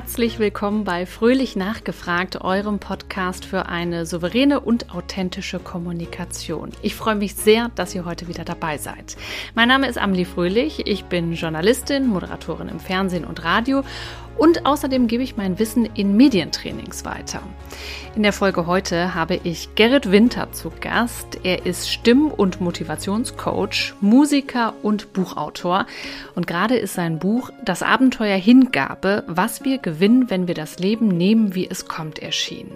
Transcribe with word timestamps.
Herzlich 0.00 0.38
willkommen 0.38 0.84
bei 0.84 1.06
Fröhlich 1.06 1.56
Nachgefragt, 1.56 2.40
eurem 2.40 2.78
Podcast 2.78 3.44
für 3.44 3.66
eine 3.66 4.06
souveräne 4.06 4.60
und 4.60 4.94
authentische 4.94 5.58
Kommunikation. 5.58 6.70
Ich 6.82 6.94
freue 6.94 7.16
mich 7.16 7.34
sehr, 7.34 7.72
dass 7.74 7.96
ihr 7.96 8.04
heute 8.04 8.28
wieder 8.28 8.44
dabei 8.44 8.78
seid. 8.78 9.16
Mein 9.56 9.66
Name 9.66 9.88
ist 9.88 9.98
Amelie 9.98 10.24
Fröhlich, 10.24 10.86
ich 10.86 11.06
bin 11.06 11.32
Journalistin, 11.32 12.06
Moderatorin 12.06 12.68
im 12.68 12.78
Fernsehen 12.78 13.24
und 13.24 13.42
Radio 13.42 13.82
und 14.38 14.64
außerdem 14.64 15.08
gebe 15.08 15.22
ich 15.22 15.36
mein 15.36 15.58
Wissen 15.58 15.88
in 15.94 16.16
Medientrainings 16.16 17.04
weiter. 17.04 17.42
In 18.14 18.22
der 18.22 18.32
Folge 18.32 18.66
heute 18.66 19.14
habe 19.14 19.38
ich 19.44 19.74
Gerrit 19.74 20.10
Winter 20.10 20.50
zu 20.52 20.72
Gast. 20.80 21.38
Er 21.44 21.66
ist 21.66 21.88
Stimm- 21.90 22.32
und 22.32 22.60
Motivationscoach, 22.60 23.94
Musiker 24.00 24.74
und 24.82 25.12
Buchautor. 25.12 25.86
Und 26.34 26.46
gerade 26.46 26.76
ist 26.76 26.94
sein 26.94 27.18
Buch 27.18 27.50
Das 27.64 27.82
Abenteuer 27.82 28.36
Hingabe, 28.36 29.24
was 29.28 29.64
wir 29.64 29.78
gewinnen, 29.78 30.30
wenn 30.30 30.48
wir 30.48 30.54
das 30.54 30.78
Leben 30.78 31.08
nehmen, 31.08 31.54
wie 31.54 31.68
es 31.70 31.86
kommt, 31.86 32.18
erschienen. 32.18 32.72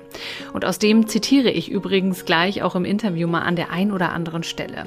Und 0.52 0.64
aus 0.64 0.78
dem 0.78 1.08
zitiere 1.08 1.50
ich 1.50 1.70
übrigens 1.70 2.24
gleich 2.24 2.62
auch 2.62 2.76
im 2.76 2.84
Interview 2.84 3.26
mal 3.26 3.42
an 3.42 3.56
der 3.56 3.70
ein 3.72 3.90
oder 3.90 4.12
anderen 4.12 4.44
Stelle. 4.44 4.86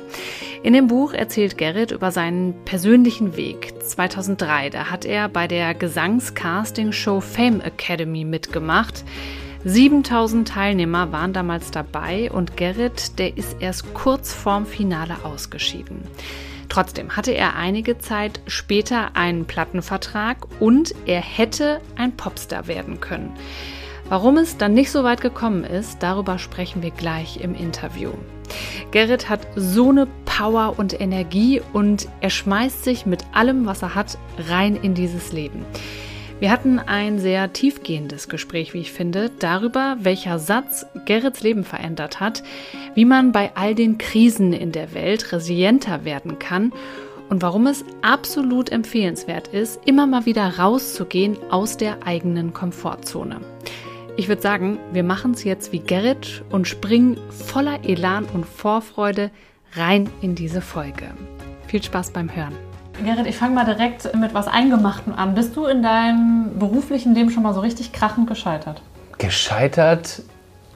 In 0.64 0.74
dem 0.74 0.88
Buch 0.88 1.14
erzählt 1.14 1.58
Gerrit 1.58 1.92
über 1.92 2.12
seinen 2.12 2.54
persönlichen 2.66 3.36
Weg. 3.36 3.74
2003, 3.84 4.70
da 4.70 4.90
hat 4.90 5.06
er 5.06 5.30
bei 5.30 5.48
der 5.48 5.74
Gesangscast 5.76 6.65
Casting-Show 6.66 7.22
Fame 7.22 7.62
Academy 7.62 8.24
mitgemacht. 8.24 9.04
7000 9.66 10.48
Teilnehmer 10.48 11.12
waren 11.12 11.32
damals 11.32 11.70
dabei 11.70 12.32
und 12.32 12.58
Gerrit, 12.58 13.20
der 13.20 13.38
ist 13.38 13.58
erst 13.60 13.94
kurz 13.94 14.34
vorm 14.34 14.66
Finale 14.66 15.16
ausgeschieden. 15.24 16.02
Trotzdem 16.68 17.16
hatte 17.16 17.34
er 17.34 17.56
einige 17.56 18.00
Zeit 18.00 18.42
später 18.48 19.16
einen 19.16 19.46
Plattenvertrag 19.46 20.48
und 20.60 20.96
er 21.06 21.22
hätte 21.22 21.82
ein 21.98 22.18
Popstar 22.18 22.66
werden 22.66 23.00
können. 23.00 23.32
Warum 24.10 24.38
es 24.38 24.58
dann 24.58 24.74
nicht 24.74 24.90
so 24.90 25.04
weit 25.04 25.22
gekommen 25.22 25.66
ist, 25.66 26.02
darüber 26.02 26.40
sprechen 26.40 26.82
wir 26.82 26.92
gleich 26.92 27.42
im 27.42 27.54
Interview. 27.54 28.10
Gerrit 28.90 29.30
hat 29.30 29.46
so 29.56 29.90
eine 29.90 30.08
Power 30.26 30.80
und 30.80 31.00
Energie 31.00 31.62
und 31.74 32.08
er 32.22 32.32
schmeißt 32.32 32.84
sich 32.84 33.06
mit 33.06 33.24
allem, 33.34 33.68
was 33.68 33.84
er 33.84 33.94
hat, 33.94 34.18
rein 34.50 34.76
in 34.76 34.96
dieses 34.96 35.32
Leben. 35.32 35.64
Wir 36.42 36.52
hatten 36.52 36.80
ein 36.80 37.18
sehr 37.18 37.54
tiefgehendes 37.54 38.28
Gespräch, 38.28 38.74
wie 38.74 38.82
ich 38.82 38.92
finde, 38.92 39.32
darüber, 39.40 39.96
welcher 40.02 40.38
Satz 40.38 40.86
Gerrits 41.06 41.42
Leben 41.42 41.64
verändert 41.64 42.20
hat, 42.20 42.44
wie 42.94 43.06
man 43.06 43.32
bei 43.32 43.52
all 43.56 43.74
den 43.74 43.98
Krisen 43.98 44.52
in 44.52 44.74
der 44.74 44.94
Welt 44.94 45.32
resilienter 45.32 46.04
werden 46.04 46.38
kann 46.38 46.74
und 47.30 47.42
warum 47.42 47.68
es 47.68 47.86
absolut 48.02 48.70
empfehlenswert 48.70 49.48
ist, 49.48 49.80
immer 49.86 50.08
mal 50.08 50.26
wieder 50.26 50.60
rauszugehen 50.60 51.38
aus 51.50 51.78
der 51.78 52.06
eigenen 52.06 52.54
Komfortzone. 52.54 53.40
Ich 54.18 54.28
würde 54.28 54.42
sagen, 54.42 54.78
wir 54.92 55.04
machen 55.04 55.32
es 55.32 55.46
jetzt 55.46 55.72
wie 55.72 55.80
Gerrit 55.80 56.44
und 56.50 56.68
springen 56.68 57.18
voller 57.30 57.80
Elan 57.84 58.26
und 58.26 58.46
Vorfreude 58.46 59.32
rein 59.74 60.10
in 60.22 60.36
diese 60.36 60.62
Folge. 60.62 61.12
Viel 61.68 61.82
Spaß 61.82 62.12
beim 62.12 62.34
Hören. 62.34 62.75
Gerrit, 63.04 63.28
ich 63.28 63.38
fange 63.38 63.56
mal 63.56 63.66
direkt 63.66 64.16
mit 64.16 64.34
was 64.34 64.48
Eingemachtem 64.48 65.14
an. 65.14 65.36
Bist 65.36 65.56
du 65.56 65.66
in 65.66 65.84
deinem 65.84 66.58
beruflichen 66.58 67.14
Leben 67.14 67.30
schon 67.30 67.44
mal 67.44 67.54
so 67.54 67.60
richtig 67.60 67.92
krachend 67.92 68.28
gescheitert? 68.28 68.82
Gescheitert? 69.18 70.22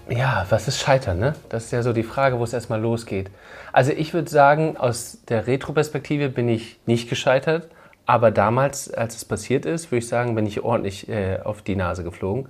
Ja, 0.09 0.45
was 0.49 0.67
ist 0.67 0.79
Scheitern? 0.79 1.19
Ne? 1.19 1.35
Das 1.49 1.65
ist 1.65 1.71
ja 1.71 1.81
so 1.81 1.93
die 1.93 2.03
Frage, 2.03 2.39
wo 2.39 2.43
es 2.43 2.51
erstmal 2.51 2.81
losgeht. 2.81 3.29
Also 3.71 3.91
ich 3.91 4.13
würde 4.13 4.29
sagen, 4.29 4.75
aus 4.75 5.19
der 5.29 5.47
Retro-Perspektive 5.47 6.29
bin 6.29 6.49
ich 6.49 6.79
nicht 6.85 7.09
gescheitert. 7.09 7.69
Aber 8.05 8.31
damals, 8.31 8.91
als 8.91 9.15
es 9.15 9.23
passiert 9.23 9.65
ist, 9.65 9.91
würde 9.91 9.99
ich 9.99 10.07
sagen, 10.07 10.33
bin 10.33 10.47
ich 10.47 10.63
ordentlich 10.63 11.07
äh, 11.09 11.39
auf 11.43 11.61
die 11.61 11.75
Nase 11.75 12.03
geflogen. 12.03 12.49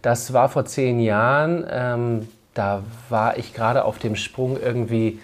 Das 0.00 0.32
war 0.32 0.48
vor 0.48 0.64
zehn 0.64 1.00
Jahren. 1.00 1.66
Ähm, 1.68 2.28
da 2.54 2.82
war 3.08 3.36
ich 3.36 3.52
gerade 3.52 3.84
auf 3.84 3.98
dem 3.98 4.14
Sprung 4.14 4.58
irgendwie 4.62 5.18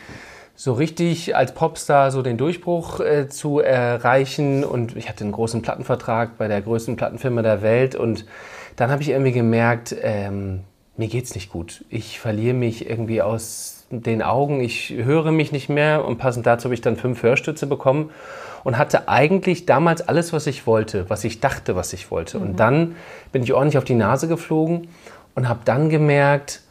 so 0.61 0.73
richtig 0.73 1.37
als 1.37 1.55
Popstar 1.55 2.11
so 2.11 2.21
den 2.21 2.37
Durchbruch 2.37 2.99
äh, 2.99 3.29
zu 3.29 3.61
erreichen. 3.61 4.65
Und 4.65 4.97
ich 4.97 5.09
hatte 5.09 5.23
einen 5.23 5.31
großen 5.31 5.63
Plattenvertrag 5.63 6.37
bei 6.37 6.49
der 6.49 6.61
größten 6.61 6.97
Plattenfirma 6.97 7.43
der 7.43 7.63
Welt. 7.63 7.95
Und 7.95 8.27
dann 8.75 8.91
habe 8.91 9.01
ich 9.01 9.11
irgendwie 9.11 9.31
gemerkt, 9.31 9.95
ähm, 10.03 10.65
mir 10.97 11.07
geht's 11.07 11.37
nicht 11.37 11.53
gut. 11.53 11.85
Ich 11.91 12.19
verliere 12.19 12.55
mich 12.55 12.91
irgendwie 12.91 13.23
aus 13.23 13.85
den 13.91 14.21
Augen. 14.21 14.61
Ich 14.61 14.91
höre 14.91 15.31
mich 15.31 15.53
nicht 15.53 15.69
mehr. 15.69 16.05
Und 16.05 16.19
passend 16.19 16.45
dazu 16.45 16.65
habe 16.65 16.75
ich 16.75 16.81
dann 16.81 16.97
fünf 16.97 17.23
Hörstütze 17.23 17.69
bekommen 17.69 18.11
und 18.65 18.79
hatte 18.79 19.09
eigentlich 19.09 19.65
damals 19.65 20.09
alles, 20.09 20.33
was 20.33 20.49
ich 20.49 20.67
wollte, 20.67 21.09
was 21.09 21.23
ich 21.23 21.39
dachte, 21.39 21.77
was 21.77 21.93
ich 21.93 22.11
wollte. 22.11 22.37
Mhm. 22.39 22.43
Und 22.43 22.57
dann 22.57 22.97
bin 23.31 23.45
ich 23.45 23.55
ordentlich 23.55 23.79
auf 23.79 23.85
die 23.85 23.95
Nase 23.95 24.27
geflogen 24.27 24.89
und 25.37 25.49
habe 25.49 25.61
dann 25.65 25.89
gemerkt, 25.89 26.63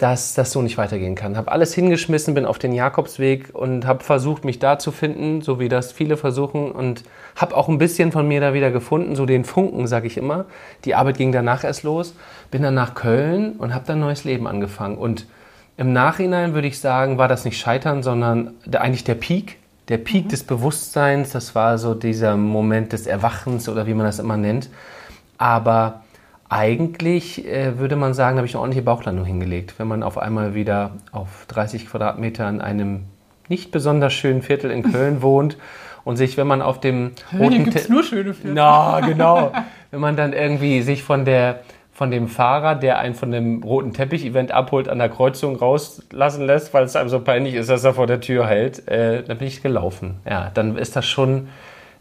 dass 0.00 0.32
das 0.32 0.50
so 0.50 0.62
nicht 0.62 0.78
weitergehen 0.78 1.14
kann. 1.14 1.36
Habe 1.36 1.52
alles 1.52 1.74
hingeschmissen, 1.74 2.32
bin 2.32 2.46
auf 2.46 2.58
den 2.58 2.72
Jakobsweg 2.72 3.50
und 3.52 3.86
habe 3.86 4.02
versucht, 4.02 4.46
mich 4.46 4.58
da 4.58 4.78
zu 4.78 4.92
finden, 4.92 5.42
so 5.42 5.60
wie 5.60 5.68
das 5.68 5.92
viele 5.92 6.16
versuchen 6.16 6.72
und 6.72 7.04
habe 7.36 7.54
auch 7.54 7.68
ein 7.68 7.76
bisschen 7.76 8.10
von 8.10 8.26
mir 8.26 8.40
da 8.40 8.54
wieder 8.54 8.70
gefunden, 8.70 9.14
so 9.14 9.26
den 9.26 9.44
Funken, 9.44 9.86
sage 9.86 10.06
ich 10.06 10.16
immer. 10.16 10.46
Die 10.86 10.94
Arbeit 10.94 11.18
ging 11.18 11.32
danach 11.32 11.64
erst 11.64 11.82
los, 11.82 12.14
bin 12.50 12.62
dann 12.62 12.72
nach 12.72 12.94
Köln 12.94 13.52
und 13.58 13.74
habe 13.74 13.84
dann 13.86 13.98
ein 13.98 14.00
neues 14.00 14.24
Leben 14.24 14.46
angefangen. 14.46 14.96
Und 14.96 15.26
im 15.76 15.92
Nachhinein 15.92 16.54
würde 16.54 16.68
ich 16.68 16.80
sagen, 16.80 17.18
war 17.18 17.28
das 17.28 17.44
nicht 17.44 17.58
Scheitern, 17.58 18.02
sondern 18.02 18.54
eigentlich 18.72 19.04
der 19.04 19.16
Peak, 19.16 19.58
der 19.88 19.98
Peak 19.98 20.24
mhm. 20.24 20.28
des 20.30 20.44
Bewusstseins. 20.44 21.32
Das 21.32 21.54
war 21.54 21.76
so 21.76 21.92
dieser 21.92 22.38
Moment 22.38 22.94
des 22.94 23.06
Erwachens 23.06 23.68
oder 23.68 23.86
wie 23.86 23.94
man 23.94 24.06
das 24.06 24.18
immer 24.18 24.38
nennt. 24.38 24.70
Aber 25.36 26.02
eigentlich 26.50 27.46
äh, 27.46 27.78
würde 27.78 27.96
man 27.96 28.12
sagen, 28.12 28.36
da 28.36 28.40
habe 28.40 28.46
ich 28.46 28.54
eine 28.54 28.60
ordentliche 28.60 28.84
Bauchlandung 28.84 29.24
hingelegt, 29.24 29.74
wenn 29.78 29.86
man 29.86 30.02
auf 30.02 30.18
einmal 30.18 30.54
wieder 30.54 30.90
auf 31.12 31.46
30 31.48 31.88
Quadratmeter 31.88 32.48
in 32.48 32.60
einem 32.60 33.04
nicht 33.48 33.70
besonders 33.70 34.12
schönen 34.12 34.42
Viertel 34.42 34.70
in 34.70 34.82
Köln 34.82 35.22
wohnt 35.22 35.56
und 36.04 36.16
sich, 36.16 36.36
wenn 36.36 36.48
man 36.48 36.60
auf 36.60 36.80
dem 36.80 37.12
roten 37.38 37.64
gibt's 37.64 37.88
nur 37.88 38.02
schöne 38.02 38.34
Viertel. 38.34 38.54
Na, 38.54 39.00
genau. 39.06 39.52
wenn 39.92 40.00
man 40.00 40.16
dann 40.16 40.32
irgendwie 40.32 40.82
sich 40.82 41.02
von 41.04 41.24
der 41.24 41.60
von 41.92 42.10
dem 42.10 42.28
Fahrer, 42.28 42.76
der 42.76 42.98
einen 42.98 43.14
von 43.14 43.30
dem 43.30 43.62
roten 43.62 43.92
Teppich-Event 43.92 44.52
abholt, 44.52 44.88
an 44.88 44.98
der 44.98 45.10
Kreuzung 45.10 45.56
rauslassen 45.56 46.46
lässt, 46.46 46.72
weil 46.72 46.84
es 46.84 46.96
einem 46.96 47.10
so 47.10 47.20
peinlich 47.20 47.54
ist, 47.54 47.68
dass 47.68 47.84
er 47.84 47.92
vor 47.92 48.06
der 48.06 48.22
Tür 48.22 48.46
hält, 48.46 48.88
äh, 48.88 49.22
dann 49.22 49.36
bin 49.36 49.46
ich 49.46 49.62
gelaufen. 49.62 50.16
Ja, 50.26 50.50
dann 50.54 50.78
ist 50.78 50.96
das 50.96 51.06
schon, 51.06 51.48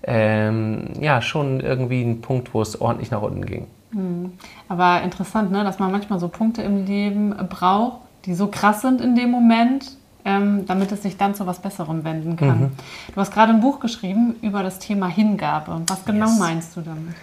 ähm, 0.03 0.93
ja, 1.01 1.21
schon 1.21 1.59
irgendwie 1.59 2.01
ein 2.01 2.21
Punkt, 2.21 2.53
wo 2.53 2.61
es 2.61 2.79
ordentlich 2.79 3.11
nach 3.11 3.21
unten 3.21 3.45
ging. 3.45 3.67
Hm. 3.91 4.33
Aber 4.67 5.01
interessant, 5.01 5.51
ne, 5.51 5.63
dass 5.63 5.79
man 5.79 5.91
manchmal 5.91 6.19
so 6.19 6.27
Punkte 6.27 6.61
im 6.61 6.85
Leben 6.85 7.35
braucht, 7.49 8.01
die 8.25 8.33
so 8.33 8.47
krass 8.47 8.81
sind 8.81 9.01
in 9.01 9.15
dem 9.15 9.31
Moment, 9.31 9.97
ähm, 10.25 10.65
damit 10.67 10.91
es 10.91 11.01
sich 11.01 11.17
dann 11.17 11.33
zu 11.33 11.47
was 11.47 11.59
Besserem 11.59 12.03
wenden 12.03 12.35
kann. 12.35 12.59
Mhm. 12.59 12.71
Du 13.13 13.21
hast 13.21 13.33
gerade 13.33 13.53
ein 13.53 13.61
Buch 13.61 13.79
geschrieben 13.79 14.35
über 14.41 14.63
das 14.63 14.79
Thema 14.79 15.07
Hingabe. 15.07 15.81
Was 15.87 16.05
genau 16.05 16.27
yes. 16.27 16.39
meinst 16.39 16.77
du 16.77 16.81
damit? 16.81 17.15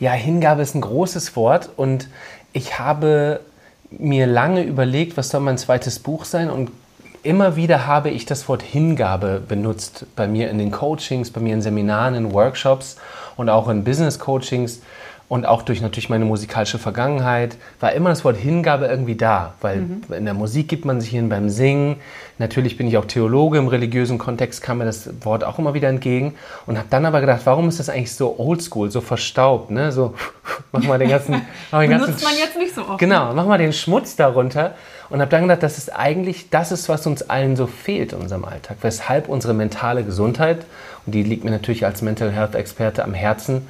Ja, 0.00 0.12
Hingabe 0.12 0.62
ist 0.62 0.74
ein 0.74 0.80
großes 0.80 1.36
Wort 1.36 1.70
und 1.76 2.08
ich 2.52 2.78
habe 2.78 3.40
mir 3.90 4.26
lange 4.26 4.62
überlegt, 4.62 5.16
was 5.16 5.28
soll 5.28 5.40
mein 5.40 5.58
zweites 5.58 5.98
Buch 5.98 6.24
sein 6.24 6.50
und 6.50 6.70
immer 7.22 7.56
wieder 7.56 7.86
habe 7.86 8.10
ich 8.10 8.26
das 8.26 8.48
Wort 8.48 8.62
Hingabe 8.62 9.42
benutzt 9.46 10.06
bei 10.14 10.28
mir 10.28 10.50
in 10.50 10.58
den 10.58 10.70
Coachings, 10.70 11.30
bei 11.30 11.40
mir 11.40 11.54
in 11.54 11.62
Seminaren, 11.62 12.14
in 12.14 12.32
Workshops 12.32 12.96
und 13.36 13.48
auch 13.48 13.68
in 13.68 13.82
Business 13.82 14.18
Coachings 14.18 14.80
und 15.34 15.46
auch 15.46 15.62
durch 15.62 15.80
natürlich 15.80 16.08
meine 16.08 16.24
musikalische 16.24 16.78
Vergangenheit 16.78 17.56
war 17.80 17.90
immer 17.90 18.10
das 18.10 18.24
Wort 18.24 18.36
Hingabe 18.36 18.86
irgendwie 18.86 19.16
da, 19.16 19.54
weil 19.62 19.78
mhm. 19.78 20.02
in 20.16 20.26
der 20.26 20.34
Musik 20.34 20.68
gibt 20.68 20.84
man 20.84 21.00
sich 21.00 21.10
hin 21.10 21.28
beim 21.28 21.48
Singen. 21.48 21.96
Natürlich 22.38 22.76
bin 22.76 22.86
ich 22.86 22.96
auch 22.98 23.04
Theologe, 23.04 23.58
im 23.58 23.66
religiösen 23.66 24.16
Kontext 24.16 24.62
kam 24.62 24.78
mir 24.78 24.84
das 24.84 25.10
Wort 25.24 25.42
auch 25.42 25.58
immer 25.58 25.74
wieder 25.74 25.88
entgegen 25.88 26.36
und 26.66 26.78
habe 26.78 26.86
dann 26.88 27.04
aber 27.04 27.20
gedacht, 27.20 27.40
warum 27.46 27.68
ist 27.68 27.80
das 27.80 27.88
eigentlich 27.88 28.14
so 28.14 28.38
oldschool, 28.38 28.92
so 28.92 29.00
verstaubt, 29.00 29.72
ne? 29.72 29.90
So 29.90 30.14
mach 30.72 30.84
mal 30.84 31.00
den 31.00 31.08
ganzen 31.08 31.42
mach 31.72 31.80
den 31.80 31.90
ganzen 31.90 32.14
man 32.22 32.36
jetzt 32.38 32.56
nicht 32.56 32.72
so 32.72 32.82
oft. 32.82 32.98
Genau, 33.00 33.34
mach 33.34 33.46
mal 33.46 33.58
den 33.58 33.72
Schmutz 33.72 34.14
darunter 34.14 34.76
und 35.10 35.20
habe 35.20 35.32
dann 35.32 35.42
gedacht, 35.42 35.64
das 35.64 35.78
ist 35.78 35.92
eigentlich 35.92 36.50
das 36.50 36.70
ist, 36.70 36.88
was 36.88 37.08
uns 37.08 37.28
allen 37.28 37.56
so 37.56 37.66
fehlt 37.66 38.12
in 38.12 38.20
unserem 38.20 38.44
Alltag, 38.44 38.76
weshalb 38.82 39.28
unsere 39.28 39.52
mentale 39.52 40.04
Gesundheit 40.04 40.64
und 41.06 41.12
die 41.12 41.24
liegt 41.24 41.42
mir 41.42 41.50
natürlich 41.50 41.84
als 41.84 42.02
Mental 42.02 42.30
Health 42.30 42.54
Experte 42.54 43.02
am 43.02 43.14
Herzen 43.14 43.66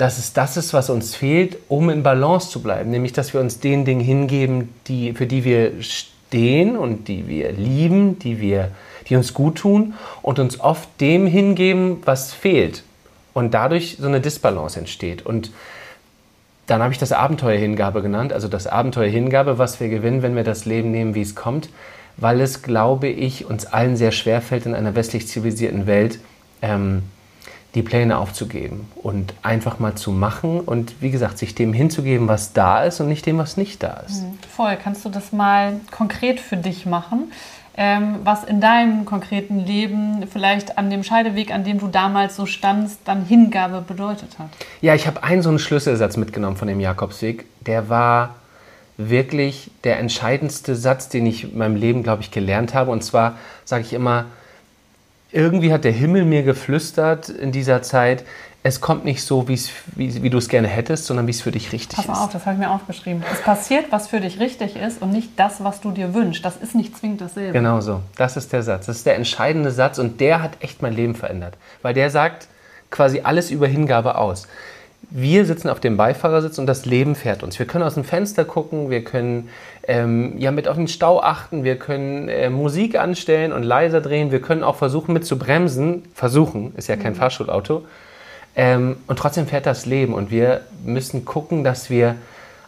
dass 0.00 0.16
es 0.16 0.32
das 0.32 0.56
ist, 0.56 0.72
was 0.72 0.88
uns 0.88 1.14
fehlt, 1.14 1.58
um 1.68 1.90
in 1.90 2.02
Balance 2.02 2.48
zu 2.48 2.62
bleiben. 2.62 2.88
Nämlich, 2.90 3.12
dass 3.12 3.34
wir 3.34 3.40
uns 3.42 3.60
den 3.60 3.84
Dingen 3.84 4.00
hingeben, 4.00 4.72
die, 4.86 5.12
für 5.12 5.26
die 5.26 5.44
wir 5.44 5.72
stehen 5.82 6.78
und 6.78 7.06
die 7.06 7.28
wir 7.28 7.52
lieben, 7.52 8.18
die, 8.18 8.40
wir, 8.40 8.70
die 9.10 9.16
uns 9.16 9.34
gut 9.34 9.58
tun 9.58 9.92
und 10.22 10.38
uns 10.38 10.58
oft 10.58 10.88
dem 11.02 11.26
hingeben, 11.26 11.98
was 12.06 12.32
fehlt. 12.32 12.82
Und 13.34 13.52
dadurch 13.52 13.98
so 14.00 14.08
eine 14.08 14.22
Disbalance 14.22 14.78
entsteht. 14.78 15.26
Und 15.26 15.52
dann 16.66 16.82
habe 16.82 16.94
ich 16.94 16.98
das 16.98 17.12
Abenteuerhingabe 17.12 18.00
genannt, 18.00 18.32
also 18.32 18.48
das 18.48 18.66
Abenteuerhingabe, 18.66 19.58
was 19.58 19.80
wir 19.80 19.90
gewinnen, 19.90 20.22
wenn 20.22 20.34
wir 20.34 20.44
das 20.44 20.64
Leben 20.64 20.92
nehmen, 20.92 21.14
wie 21.14 21.20
es 21.20 21.34
kommt, 21.34 21.68
weil 22.16 22.40
es, 22.40 22.62
glaube 22.62 23.08
ich, 23.08 23.44
uns 23.44 23.66
allen 23.66 23.98
sehr 23.98 24.12
schwer 24.12 24.40
fällt 24.40 24.64
in 24.64 24.74
einer 24.74 24.94
westlich 24.94 25.28
zivilisierten 25.28 25.86
Welt, 25.86 26.20
ähm, 26.62 27.02
die 27.74 27.82
Pläne 27.82 28.18
aufzugeben 28.18 28.88
und 28.96 29.32
einfach 29.42 29.78
mal 29.78 29.94
zu 29.94 30.10
machen 30.10 30.60
und 30.60 31.00
wie 31.00 31.10
gesagt, 31.10 31.38
sich 31.38 31.54
dem 31.54 31.72
hinzugeben, 31.72 32.26
was 32.26 32.52
da 32.52 32.82
ist 32.82 33.00
und 33.00 33.08
nicht 33.08 33.26
dem, 33.26 33.38
was 33.38 33.56
nicht 33.56 33.82
da 33.82 34.02
ist. 34.06 34.22
Mhm. 34.22 34.38
Voll, 34.48 34.76
kannst 34.82 35.04
du 35.04 35.08
das 35.08 35.32
mal 35.32 35.80
konkret 35.90 36.40
für 36.40 36.56
dich 36.56 36.84
machen? 36.86 37.32
Ähm, 37.76 38.16
was 38.24 38.42
in 38.44 38.60
deinem 38.60 39.04
konkreten 39.04 39.60
Leben 39.60 40.26
vielleicht 40.30 40.76
an 40.76 40.90
dem 40.90 41.04
Scheideweg, 41.04 41.52
an 41.52 41.62
dem 41.62 41.78
du 41.78 41.86
damals 41.86 42.34
so 42.34 42.44
standst, 42.44 42.98
dann 43.04 43.24
Hingabe 43.24 43.80
bedeutet 43.80 44.38
hat? 44.38 44.48
Ja, 44.80 44.94
ich 44.94 45.06
habe 45.06 45.22
einen 45.22 45.42
so 45.42 45.48
einen 45.48 45.60
Schlüsselsatz 45.60 46.16
mitgenommen 46.16 46.56
von 46.56 46.66
dem 46.66 46.80
Jakobsweg. 46.80 47.46
Der 47.64 47.88
war 47.88 48.34
wirklich 48.96 49.70
der 49.84 49.98
entscheidendste 49.98 50.74
Satz, 50.74 51.08
den 51.08 51.24
ich 51.26 51.44
in 51.44 51.58
meinem 51.58 51.76
Leben, 51.76 52.02
glaube 52.02 52.22
ich, 52.22 52.30
gelernt 52.30 52.74
habe. 52.74 52.90
Und 52.90 53.02
zwar 53.02 53.38
sage 53.64 53.84
ich 53.84 53.92
immer, 53.92 54.26
irgendwie 55.32 55.72
hat 55.72 55.84
der 55.84 55.92
Himmel 55.92 56.24
mir 56.24 56.42
geflüstert 56.42 57.28
in 57.28 57.52
dieser 57.52 57.82
Zeit, 57.82 58.24
es 58.62 58.82
kommt 58.82 59.06
nicht 59.06 59.24
so, 59.24 59.48
wie, 59.48 59.58
wie 59.96 60.28
du 60.28 60.36
es 60.36 60.48
gerne 60.48 60.68
hättest, 60.68 61.06
sondern 61.06 61.26
wie 61.26 61.30
es 61.30 61.40
für 61.40 61.50
dich 61.50 61.72
richtig 61.72 61.96
Pass 61.96 62.04
ist. 62.04 62.10
Pass 62.10 62.20
auf, 62.20 62.32
das 62.32 62.44
habe 62.44 62.56
ich 62.56 62.60
mir 62.60 62.70
aufgeschrieben. 62.70 63.22
Es 63.32 63.40
passiert, 63.40 63.86
was 63.90 64.08
für 64.08 64.20
dich 64.20 64.38
richtig 64.38 64.76
ist 64.76 65.00
und 65.00 65.12
nicht 65.12 65.30
das, 65.36 65.64
was 65.64 65.80
du 65.80 65.92
dir 65.92 66.12
wünschst. 66.12 66.44
Das 66.44 66.58
ist 66.58 66.74
nicht 66.74 66.96
zwingend 66.96 67.22
dasselbe. 67.22 67.52
Genau 67.52 67.80
so. 67.80 68.00
Das 68.16 68.36
ist 68.36 68.52
der 68.52 68.62
Satz. 68.62 68.86
Das 68.86 68.96
ist 68.98 69.06
der 69.06 69.16
entscheidende 69.16 69.70
Satz 69.70 69.98
und 69.98 70.20
der 70.20 70.42
hat 70.42 70.52
echt 70.60 70.82
mein 70.82 70.92
Leben 70.92 71.14
verändert. 71.14 71.54
Weil 71.80 71.94
der 71.94 72.10
sagt 72.10 72.48
quasi 72.90 73.20
alles 73.20 73.50
über 73.50 73.66
Hingabe 73.66 74.18
aus 74.18 74.46
wir 75.10 75.44
sitzen 75.44 75.68
auf 75.68 75.80
dem 75.80 75.96
Beifahrersitz 75.96 76.58
und 76.58 76.66
das 76.66 76.86
Leben 76.86 77.14
fährt 77.14 77.42
uns. 77.42 77.58
Wir 77.58 77.66
können 77.66 77.84
aus 77.84 77.94
dem 77.94 78.04
Fenster 78.04 78.44
gucken, 78.44 78.90
wir 78.90 79.02
können 79.02 79.48
ähm, 79.86 80.38
ja 80.38 80.52
mit 80.52 80.68
auf 80.68 80.76
den 80.76 80.88
Stau 80.88 81.20
achten, 81.20 81.64
wir 81.64 81.76
können 81.76 82.28
äh, 82.28 82.48
Musik 82.48 82.96
anstellen 82.96 83.52
und 83.52 83.64
leiser 83.64 84.00
drehen, 84.00 84.30
wir 84.30 84.40
können 84.40 84.62
auch 84.62 84.76
versuchen 84.76 85.12
mit 85.12 85.26
zu 85.26 85.38
bremsen. 85.38 86.04
Versuchen, 86.14 86.72
ist 86.76 86.88
ja 86.88 86.96
kein 86.96 87.14
mhm. 87.14 87.18
Fahrschulauto. 87.18 87.84
Ähm, 88.54 88.96
und 89.08 89.18
trotzdem 89.18 89.46
fährt 89.46 89.66
das 89.66 89.84
Leben 89.84 90.14
und 90.14 90.30
wir 90.30 90.62
müssen 90.84 91.24
gucken, 91.24 91.64
dass 91.64 91.90
wir 91.90 92.16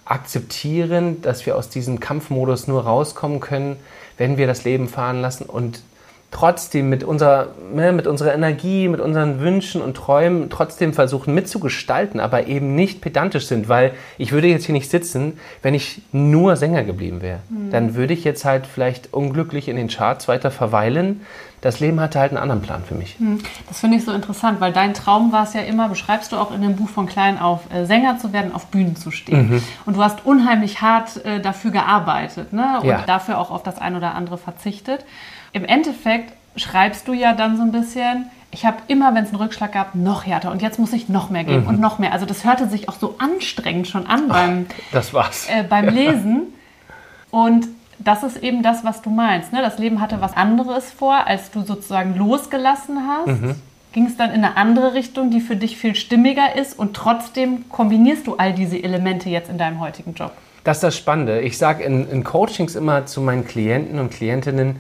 akzeptieren, 0.04 1.22
dass 1.22 1.46
wir 1.46 1.56
aus 1.56 1.68
diesem 1.68 2.00
Kampfmodus 2.00 2.66
nur 2.66 2.84
rauskommen 2.84 3.40
können, 3.40 3.76
wenn 4.18 4.36
wir 4.36 4.46
das 4.46 4.64
Leben 4.64 4.88
fahren 4.88 5.20
lassen 5.20 5.44
und 5.44 5.82
trotzdem 6.32 6.88
mit 6.88 7.04
unserer, 7.04 7.48
ne, 7.72 7.92
mit 7.92 8.06
unserer 8.06 8.34
Energie, 8.34 8.88
mit 8.88 9.00
unseren 9.00 9.40
Wünschen 9.40 9.82
und 9.82 9.94
Träumen 9.96 10.48
trotzdem 10.48 10.94
versuchen 10.94 11.34
mitzugestalten, 11.34 12.18
aber 12.18 12.46
eben 12.46 12.74
nicht 12.74 13.02
pedantisch 13.02 13.46
sind, 13.46 13.68
weil 13.68 13.92
ich 14.16 14.32
würde 14.32 14.48
jetzt 14.48 14.64
hier 14.64 14.72
nicht 14.72 14.90
sitzen, 14.90 15.38
wenn 15.60 15.74
ich 15.74 16.00
nur 16.10 16.56
Sänger 16.56 16.84
geblieben 16.84 17.20
wäre. 17.20 17.40
Mhm. 17.50 17.70
Dann 17.70 17.94
würde 17.94 18.14
ich 18.14 18.24
jetzt 18.24 18.46
halt 18.46 18.66
vielleicht 18.66 19.12
unglücklich 19.12 19.68
in 19.68 19.76
den 19.76 19.88
Charts 19.88 20.26
weiter 20.26 20.50
verweilen. 20.50 21.20
Das 21.60 21.80
Leben 21.80 22.00
hatte 22.00 22.18
halt 22.18 22.32
einen 22.32 22.40
anderen 22.40 22.62
Plan 22.62 22.82
für 22.82 22.94
mich. 22.94 23.20
Mhm. 23.20 23.38
Das 23.68 23.80
finde 23.80 23.98
ich 23.98 24.04
so 24.04 24.12
interessant, 24.12 24.58
weil 24.60 24.72
dein 24.72 24.94
Traum 24.94 25.32
war 25.32 25.44
es 25.44 25.52
ja 25.52 25.60
immer, 25.60 25.90
beschreibst 25.90 26.32
du 26.32 26.36
auch 26.36 26.52
in 26.52 26.62
dem 26.62 26.76
Buch 26.76 26.88
von 26.88 27.06
klein 27.06 27.38
auf, 27.38 27.72
äh, 27.72 27.84
Sänger 27.84 28.18
zu 28.18 28.32
werden, 28.32 28.54
auf 28.54 28.66
Bühnen 28.68 28.96
zu 28.96 29.10
stehen. 29.10 29.50
Mhm. 29.50 29.62
Und 29.84 29.96
du 29.98 30.02
hast 30.02 30.24
unheimlich 30.24 30.80
hart 30.80 31.24
äh, 31.26 31.40
dafür 31.40 31.72
gearbeitet 31.72 32.54
ne? 32.54 32.78
und 32.80 32.88
ja. 32.88 33.02
dafür 33.06 33.38
auch 33.38 33.50
auf 33.50 33.62
das 33.62 33.78
ein 33.78 33.96
oder 33.96 34.14
andere 34.14 34.38
verzichtet. 34.38 35.04
Im 35.52 35.64
Endeffekt 35.64 36.32
schreibst 36.56 37.08
du 37.08 37.12
ja 37.12 37.32
dann 37.32 37.56
so 37.56 37.62
ein 37.62 37.72
bisschen, 37.72 38.30
ich 38.50 38.66
habe 38.66 38.78
immer, 38.88 39.14
wenn 39.14 39.24
es 39.24 39.30
einen 39.30 39.40
Rückschlag 39.40 39.72
gab, 39.72 39.94
noch 39.94 40.26
härter 40.26 40.50
und 40.50 40.62
jetzt 40.62 40.78
muss 40.78 40.92
ich 40.92 41.08
noch 41.08 41.30
mehr 41.30 41.44
geben 41.44 41.62
mhm. 41.62 41.68
und 41.68 41.80
noch 41.80 41.98
mehr. 41.98 42.12
Also 42.12 42.26
das 42.26 42.44
hörte 42.44 42.68
sich 42.68 42.88
auch 42.88 42.98
so 42.98 43.16
anstrengend 43.18 43.88
schon 43.88 44.06
an 44.06 44.28
beim, 44.28 44.66
das 44.92 45.14
war's. 45.14 45.48
Äh, 45.48 45.64
beim 45.64 45.88
Lesen. 45.94 46.52
Und 47.30 47.66
das 47.98 48.22
ist 48.22 48.42
eben 48.42 48.62
das, 48.62 48.84
was 48.84 49.00
du 49.02 49.10
meinst. 49.10 49.52
Ne? 49.52 49.62
Das 49.62 49.78
Leben 49.78 50.00
hatte 50.00 50.20
was 50.20 50.36
anderes 50.36 50.90
vor, 50.90 51.26
als 51.26 51.50
du 51.50 51.62
sozusagen 51.62 52.16
losgelassen 52.16 52.98
hast. 53.08 53.40
Mhm. 53.40 53.54
Ging 53.92 54.06
es 54.06 54.16
dann 54.16 54.30
in 54.30 54.44
eine 54.44 54.56
andere 54.56 54.94
Richtung, 54.94 55.30
die 55.30 55.40
für 55.40 55.56
dich 55.56 55.76
viel 55.76 55.94
stimmiger 55.94 56.56
ist 56.56 56.78
und 56.78 56.94
trotzdem 56.94 57.68
kombinierst 57.68 58.26
du 58.26 58.36
all 58.36 58.54
diese 58.54 58.82
Elemente 58.82 59.28
jetzt 59.28 59.50
in 59.50 59.58
deinem 59.58 59.80
heutigen 59.80 60.14
Job? 60.14 60.32
Das 60.64 60.78
ist 60.78 60.82
das 60.82 60.96
Spannende. 60.96 61.40
Ich 61.40 61.58
sage 61.58 61.82
in, 61.84 62.08
in 62.08 62.24
Coachings 62.24 62.74
immer 62.74 63.04
zu 63.04 63.20
meinen 63.20 63.46
Klienten 63.46 63.98
und 63.98 64.10
Klientinnen, 64.10 64.76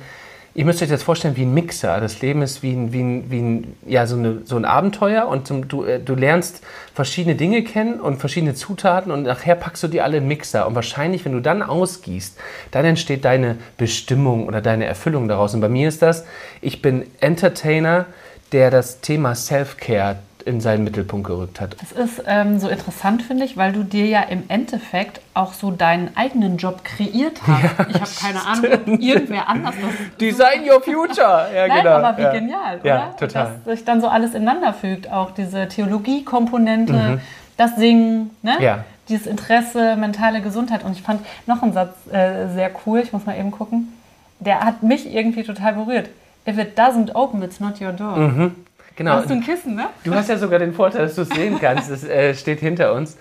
Ihr 0.54 0.66
müsst 0.66 0.82
euch 0.82 0.90
das 0.90 1.02
vorstellen 1.02 1.36
wie 1.36 1.42
ein 1.42 1.54
Mixer. 1.54 1.98
Das 1.98 2.20
Leben 2.20 2.42
ist 2.42 2.62
wie 2.62 2.72
ein, 2.72 2.92
wie 2.92 3.00
ein, 3.00 3.30
wie 3.30 3.38
ein, 3.38 3.76
ja, 3.86 4.06
so, 4.06 4.16
eine, 4.16 4.42
so 4.44 4.56
ein 4.56 4.66
Abenteuer 4.66 5.26
und 5.26 5.46
zum, 5.46 5.66
du, 5.66 5.84
äh, 5.84 5.98
du 5.98 6.14
lernst 6.14 6.62
verschiedene 6.94 7.36
Dinge 7.36 7.64
kennen 7.64 8.00
und 8.00 8.18
verschiedene 8.18 8.54
Zutaten 8.54 9.10
und 9.10 9.22
nachher 9.22 9.54
packst 9.54 9.82
du 9.82 9.88
die 9.88 10.02
alle 10.02 10.18
in 10.18 10.24
den 10.24 10.28
Mixer. 10.28 10.66
Und 10.66 10.74
wahrscheinlich, 10.74 11.24
wenn 11.24 11.32
du 11.32 11.40
dann 11.40 11.62
ausgießt, 11.62 12.38
dann 12.70 12.84
entsteht 12.84 13.24
deine 13.24 13.56
Bestimmung 13.78 14.46
oder 14.46 14.60
deine 14.60 14.84
Erfüllung 14.84 15.26
daraus. 15.26 15.54
Und 15.54 15.62
bei 15.62 15.70
mir 15.70 15.88
ist 15.88 16.02
das, 16.02 16.26
ich 16.60 16.82
bin 16.82 17.06
Entertainer, 17.20 18.04
der 18.52 18.70
das 18.70 19.00
Thema 19.00 19.34
Self-Care 19.34 20.18
in 20.46 20.60
seinen 20.60 20.84
Mittelpunkt 20.84 21.26
gerückt 21.26 21.60
hat. 21.60 21.76
Das 21.80 21.92
ist 21.92 22.22
ähm, 22.26 22.58
so 22.58 22.68
interessant, 22.68 23.22
finde 23.22 23.44
ich, 23.44 23.56
weil 23.56 23.72
du 23.72 23.82
dir 23.82 24.06
ja 24.06 24.22
im 24.22 24.44
Endeffekt 24.48 25.20
auch 25.34 25.52
so 25.52 25.70
deinen 25.70 26.16
eigenen 26.16 26.56
Job 26.56 26.84
kreiert 26.84 27.40
hast. 27.46 27.62
Ja, 27.78 27.86
ich 27.88 28.00
habe 28.00 28.10
keine. 28.20 28.46
Ahnung, 28.46 28.72
ob 28.72 29.00
irgendwer 29.00 29.48
anders 29.48 29.74
das. 29.80 29.90
Design 30.20 30.62
your 30.68 30.80
future! 30.80 31.48
Ja, 31.54 31.68
Nein, 31.68 31.82
genau. 31.82 31.96
aber 31.96 32.18
wie 32.18 32.22
ja. 32.22 32.32
genial, 32.32 32.78
oder? 32.80 32.88
Ja, 32.88 33.06
total. 33.18 33.60
Dass 33.64 33.76
sich 33.76 33.84
dann 33.84 34.00
so 34.00 34.08
alles 34.08 34.34
ineinander 34.34 34.72
fügt. 34.72 35.10
Auch 35.10 35.30
diese 35.30 35.68
Theologie-Komponente, 35.68 36.92
mhm. 36.92 37.20
das 37.56 37.76
Singen, 37.76 38.30
ne? 38.42 38.56
Ja. 38.60 38.84
dieses 39.08 39.26
Interesse, 39.26 39.96
mentale 39.96 40.40
Gesundheit. 40.40 40.84
Und 40.84 40.92
ich 40.92 41.02
fand 41.02 41.24
noch 41.46 41.62
einen 41.62 41.72
Satz 41.72 41.94
äh, 42.10 42.48
sehr 42.48 42.70
cool, 42.86 43.00
ich 43.00 43.12
muss 43.12 43.26
mal 43.26 43.38
eben 43.38 43.50
gucken. 43.50 43.92
Der 44.40 44.60
hat 44.60 44.82
mich 44.82 45.12
irgendwie 45.12 45.44
total 45.44 45.74
berührt. 45.74 46.08
If 46.46 46.58
it 46.58 46.76
doesn't 46.76 47.14
open, 47.14 47.42
it's 47.42 47.60
not 47.60 47.80
your 47.80 47.92
door. 47.92 48.16
Mhm. 48.16 48.54
Genau. 48.96 49.12
Hast 49.12 49.30
du 49.30 49.34
ein 49.34 49.42
Kissen, 49.42 49.74
ne? 49.74 49.88
Du 50.04 50.14
hast 50.14 50.28
ja 50.28 50.36
sogar 50.36 50.58
den 50.58 50.74
Vorteil, 50.74 51.02
dass 51.02 51.14
du 51.14 51.22
es 51.22 51.28
sehen 51.30 51.58
kannst. 51.60 51.90
Das 51.90 52.04
äh, 52.04 52.34
steht 52.34 52.60
hinter 52.60 52.92
uns. 52.94 53.16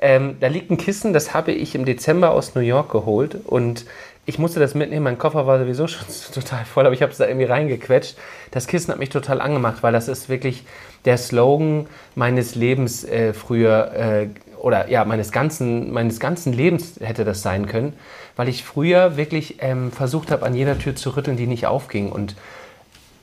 Ähm, 0.00 0.36
da 0.40 0.48
liegt 0.48 0.70
ein 0.70 0.76
Kissen, 0.76 1.12
das 1.12 1.34
habe 1.34 1.52
ich 1.52 1.74
im 1.74 1.84
Dezember 1.84 2.30
aus 2.30 2.54
New 2.54 2.60
York 2.60 2.90
geholt 2.90 3.36
und 3.46 3.86
ich 4.26 4.38
musste 4.38 4.58
das 4.58 4.74
mitnehmen. 4.74 5.04
Mein 5.04 5.18
Koffer 5.18 5.46
war 5.46 5.58
sowieso 5.58 5.86
schon 5.86 6.06
total 6.34 6.64
voll, 6.64 6.86
aber 6.86 6.94
ich 6.94 7.02
habe 7.02 7.12
es 7.12 7.18
da 7.18 7.26
irgendwie 7.26 7.46
reingequetscht. 7.46 8.16
Das 8.50 8.66
Kissen 8.66 8.92
hat 8.92 8.98
mich 8.98 9.10
total 9.10 9.40
angemacht, 9.40 9.82
weil 9.82 9.92
das 9.92 10.08
ist 10.08 10.28
wirklich 10.28 10.64
der 11.04 11.16
Slogan 11.18 11.86
meines 12.14 12.54
Lebens 12.54 13.04
äh, 13.04 13.32
früher 13.32 13.92
äh, 13.94 14.26
oder 14.58 14.88
ja 14.88 15.04
meines 15.04 15.30
ganzen 15.30 15.92
meines 15.92 16.20
ganzen 16.20 16.52
Lebens 16.54 16.98
hätte 17.00 17.24
das 17.24 17.42
sein 17.42 17.66
können, 17.66 17.92
weil 18.36 18.48
ich 18.48 18.64
früher 18.64 19.16
wirklich 19.16 19.56
ähm, 19.60 19.92
versucht 19.92 20.30
habe, 20.30 20.46
an 20.46 20.54
jeder 20.54 20.78
Tür 20.78 20.96
zu 20.96 21.16
rütteln, 21.16 21.36
die 21.36 21.46
nicht 21.46 21.66
aufging 21.66 22.10
und 22.10 22.34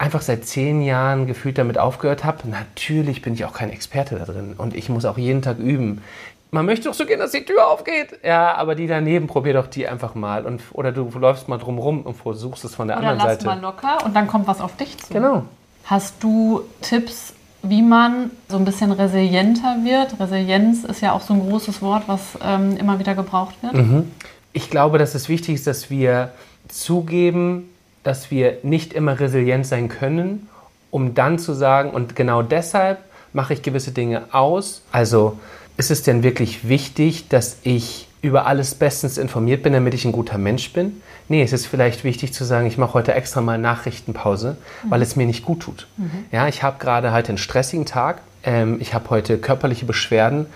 einfach 0.01 0.21
seit 0.21 0.45
zehn 0.45 0.81
Jahren 0.81 1.27
gefühlt 1.27 1.57
damit 1.59 1.77
aufgehört 1.77 2.25
habe. 2.25 2.49
Natürlich 2.49 3.21
bin 3.21 3.35
ich 3.35 3.45
auch 3.45 3.53
kein 3.53 3.69
Experte 3.69 4.15
da 4.15 4.25
drin 4.25 4.55
und 4.57 4.75
ich 4.75 4.89
muss 4.89 5.05
auch 5.05 5.17
jeden 5.17 5.43
Tag 5.43 5.59
üben. 5.59 6.01
Man 6.49 6.65
möchte 6.65 6.89
doch 6.89 6.95
so 6.95 7.05
gerne, 7.05 7.23
dass 7.23 7.31
die 7.31 7.45
Tür 7.45 7.67
aufgeht. 7.67 8.19
Ja, 8.23 8.55
aber 8.55 8.75
die 8.75 8.87
daneben, 8.87 9.27
probier 9.27 9.53
doch 9.53 9.67
die 9.67 9.87
einfach 9.87 10.15
mal. 10.15 10.45
Und, 10.45 10.61
oder 10.73 10.91
du 10.91 11.07
läufst 11.17 11.47
mal 11.47 11.59
drumrum 11.59 12.01
und 12.01 12.15
versuchst 12.15 12.65
es 12.65 12.75
von 12.75 12.87
der 12.87 12.97
oder 12.97 13.09
anderen 13.09 13.29
Seite. 13.29 13.45
Lass 13.45 13.55
mal 13.55 13.61
locker 13.61 14.03
und 14.03 14.15
dann 14.15 14.27
kommt 14.27 14.47
was 14.47 14.59
auf 14.59 14.75
dich 14.75 14.97
zu. 14.97 15.13
Genau. 15.13 15.43
Hast 15.85 16.21
du 16.21 16.63
Tipps, 16.81 17.33
wie 17.61 17.81
man 17.81 18.31
so 18.49 18.57
ein 18.57 18.65
bisschen 18.65 18.91
resilienter 18.91 19.77
wird? 19.83 20.19
Resilienz 20.19 20.83
ist 20.83 21.01
ja 21.01 21.13
auch 21.13 21.21
so 21.21 21.35
ein 21.35 21.47
großes 21.47 21.81
Wort, 21.81 22.03
was 22.07 22.37
ähm, 22.43 22.75
immer 22.75 22.99
wieder 22.99 23.13
gebraucht 23.13 23.55
wird. 23.61 23.73
Mhm. 23.73 24.11
Ich 24.51 24.69
glaube, 24.69 24.97
dass 24.97 25.15
es 25.15 25.29
wichtig 25.29 25.55
ist, 25.55 25.67
dass 25.67 25.89
wir 25.89 26.31
zugeben, 26.67 27.69
dass 28.03 28.31
wir 28.31 28.57
nicht 28.63 28.93
immer 28.93 29.19
resilient 29.19 29.65
sein 29.65 29.89
können, 29.89 30.49
um 30.89 31.13
dann 31.13 31.39
zu 31.39 31.53
sagen, 31.53 31.91
und 31.91 32.15
genau 32.15 32.41
deshalb 32.41 32.99
mache 33.33 33.53
ich 33.53 33.61
gewisse 33.61 33.91
Dinge 33.91 34.33
aus. 34.33 34.81
Also 34.91 35.39
ist 35.77 35.91
es 35.91 36.03
denn 36.03 36.23
wirklich 36.23 36.67
wichtig, 36.67 37.29
dass 37.29 37.57
ich 37.63 38.07
über 38.21 38.45
alles 38.45 38.75
bestens 38.75 39.17
informiert 39.17 39.63
bin, 39.63 39.73
damit 39.73 39.93
ich 39.93 40.05
ein 40.05 40.11
guter 40.11 40.37
Mensch 40.37 40.73
bin? 40.73 41.01
Nee, 41.27 41.41
es 41.41 41.53
ist 41.53 41.65
vielleicht 41.65 42.03
wichtig 42.03 42.33
zu 42.33 42.43
sagen, 42.43 42.67
ich 42.67 42.77
mache 42.77 42.93
heute 42.93 43.13
extra 43.13 43.41
mal 43.41 43.57
Nachrichtenpause, 43.57 44.57
mhm. 44.83 44.91
weil 44.91 45.01
es 45.01 45.15
mir 45.15 45.25
nicht 45.25 45.45
gut 45.45 45.61
tut. 45.61 45.87
Mhm. 45.97 46.25
Ja, 46.31 46.47
ich 46.47 46.61
habe 46.61 46.77
gerade 46.77 47.11
halt 47.11 47.29
einen 47.29 47.37
stressigen 47.37 47.85
Tag. 47.85 48.21
Ähm, 48.43 48.77
ich 48.79 48.93
habe 48.93 49.09
heute 49.09 49.37
körperliche 49.37 49.85
Beschwerden 49.85 50.47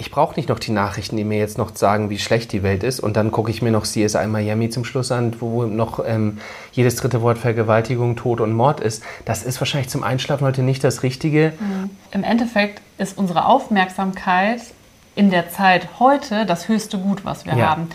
ich 0.00 0.10
brauche 0.10 0.34
nicht 0.36 0.48
noch 0.48 0.58
die 0.58 0.72
Nachrichten, 0.72 1.18
die 1.18 1.24
mir 1.24 1.38
jetzt 1.38 1.58
noch 1.58 1.76
sagen, 1.76 2.08
wie 2.08 2.18
schlecht 2.18 2.52
die 2.52 2.62
Welt 2.62 2.82
ist. 2.82 3.00
Und 3.00 3.16
dann 3.16 3.30
gucke 3.30 3.50
ich 3.50 3.60
mir 3.60 3.70
noch 3.70 3.84
CSI 3.84 4.26
Miami 4.26 4.70
zum 4.70 4.86
Schluss 4.86 5.12
an, 5.12 5.36
wo 5.40 5.64
noch 5.64 6.02
ähm, 6.04 6.38
jedes 6.72 6.96
dritte 6.96 7.20
Wort 7.20 7.36
Vergewaltigung, 7.36 8.16
Tod 8.16 8.40
und 8.40 8.54
Mord 8.54 8.80
ist. 8.80 9.02
Das 9.26 9.42
ist 9.42 9.60
wahrscheinlich 9.60 9.90
zum 9.90 10.02
Einschlafen 10.02 10.46
heute 10.46 10.62
nicht 10.62 10.82
das 10.82 11.02
Richtige. 11.02 11.52
Mhm. 11.60 11.90
Im 12.12 12.24
Endeffekt 12.24 12.80
ist 12.96 13.18
unsere 13.18 13.44
Aufmerksamkeit 13.44 14.62
in 15.16 15.30
der 15.30 15.50
Zeit 15.50 16.00
heute 16.00 16.46
das 16.46 16.68
höchste 16.68 16.96
Gut, 16.96 17.26
was 17.26 17.44
wir 17.44 17.54
ja. 17.54 17.68
haben. 17.68 17.90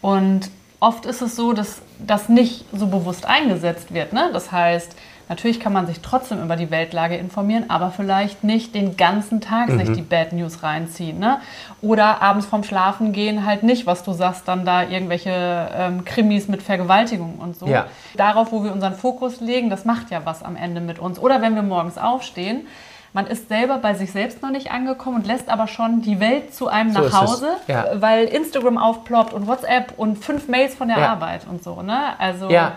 Und 0.00 0.50
oft 0.80 1.04
ist 1.04 1.20
es 1.20 1.36
so, 1.36 1.52
dass 1.52 1.82
das 1.98 2.30
nicht 2.30 2.64
so 2.72 2.86
bewusst 2.86 3.26
eingesetzt 3.26 3.92
wird. 3.92 4.14
Ne? 4.14 4.30
Das 4.32 4.50
heißt, 4.50 4.96
Natürlich 5.30 5.60
kann 5.60 5.72
man 5.72 5.86
sich 5.86 6.00
trotzdem 6.00 6.42
über 6.42 6.56
die 6.56 6.72
Weltlage 6.72 7.16
informieren, 7.16 7.66
aber 7.68 7.92
vielleicht 7.92 8.42
nicht 8.42 8.74
den 8.74 8.96
ganzen 8.96 9.40
Tag 9.40 9.68
mhm. 9.68 9.78
sich 9.78 9.92
die 9.92 10.02
Bad 10.02 10.32
News 10.32 10.64
reinziehen. 10.64 11.20
Ne? 11.20 11.38
Oder 11.82 12.20
abends 12.20 12.46
vorm 12.46 12.64
Schlafen 12.64 13.12
gehen 13.12 13.46
halt 13.46 13.62
nicht, 13.62 13.86
was 13.86 14.02
du 14.02 14.12
sagst, 14.12 14.48
dann 14.48 14.64
da 14.64 14.82
irgendwelche 14.82 15.30
ähm, 15.72 16.04
Krimis 16.04 16.48
mit 16.48 16.64
Vergewaltigung 16.64 17.36
und 17.38 17.56
so. 17.56 17.68
Ja. 17.68 17.86
Darauf, 18.16 18.50
wo 18.50 18.64
wir 18.64 18.72
unseren 18.72 18.94
Fokus 18.94 19.40
legen, 19.40 19.70
das 19.70 19.84
macht 19.84 20.10
ja 20.10 20.22
was 20.24 20.42
am 20.42 20.56
Ende 20.56 20.80
mit 20.80 20.98
uns. 20.98 21.16
Oder 21.20 21.40
wenn 21.40 21.54
wir 21.54 21.62
morgens 21.62 21.96
aufstehen, 21.96 22.66
man 23.12 23.28
ist 23.28 23.48
selber 23.48 23.78
bei 23.78 23.94
sich 23.94 24.10
selbst 24.10 24.42
noch 24.42 24.50
nicht 24.50 24.72
angekommen 24.72 25.18
und 25.18 25.28
lässt 25.28 25.48
aber 25.48 25.68
schon 25.68 26.02
die 26.02 26.18
Welt 26.18 26.52
zu 26.52 26.66
einem 26.66 26.92
So 26.92 27.02
nach. 27.02 27.22
Hause, 27.22 27.50
Ja. 27.68 27.86
weil 27.94 28.24
Instagram 28.24 28.78
aufploppt 28.78 29.32
und 29.32 29.46
WhatsApp 29.46 29.94
und 29.96 30.24
fünf 30.24 30.48
Mails 30.48 30.74
von 30.74 30.88
der 30.88 30.98
Ja. 30.98 31.12
Arbeit 31.12 31.46
und 31.48 31.62
so, 31.62 31.82
ne? 31.82 32.18
Also 32.18 32.50
Ja, 32.50 32.72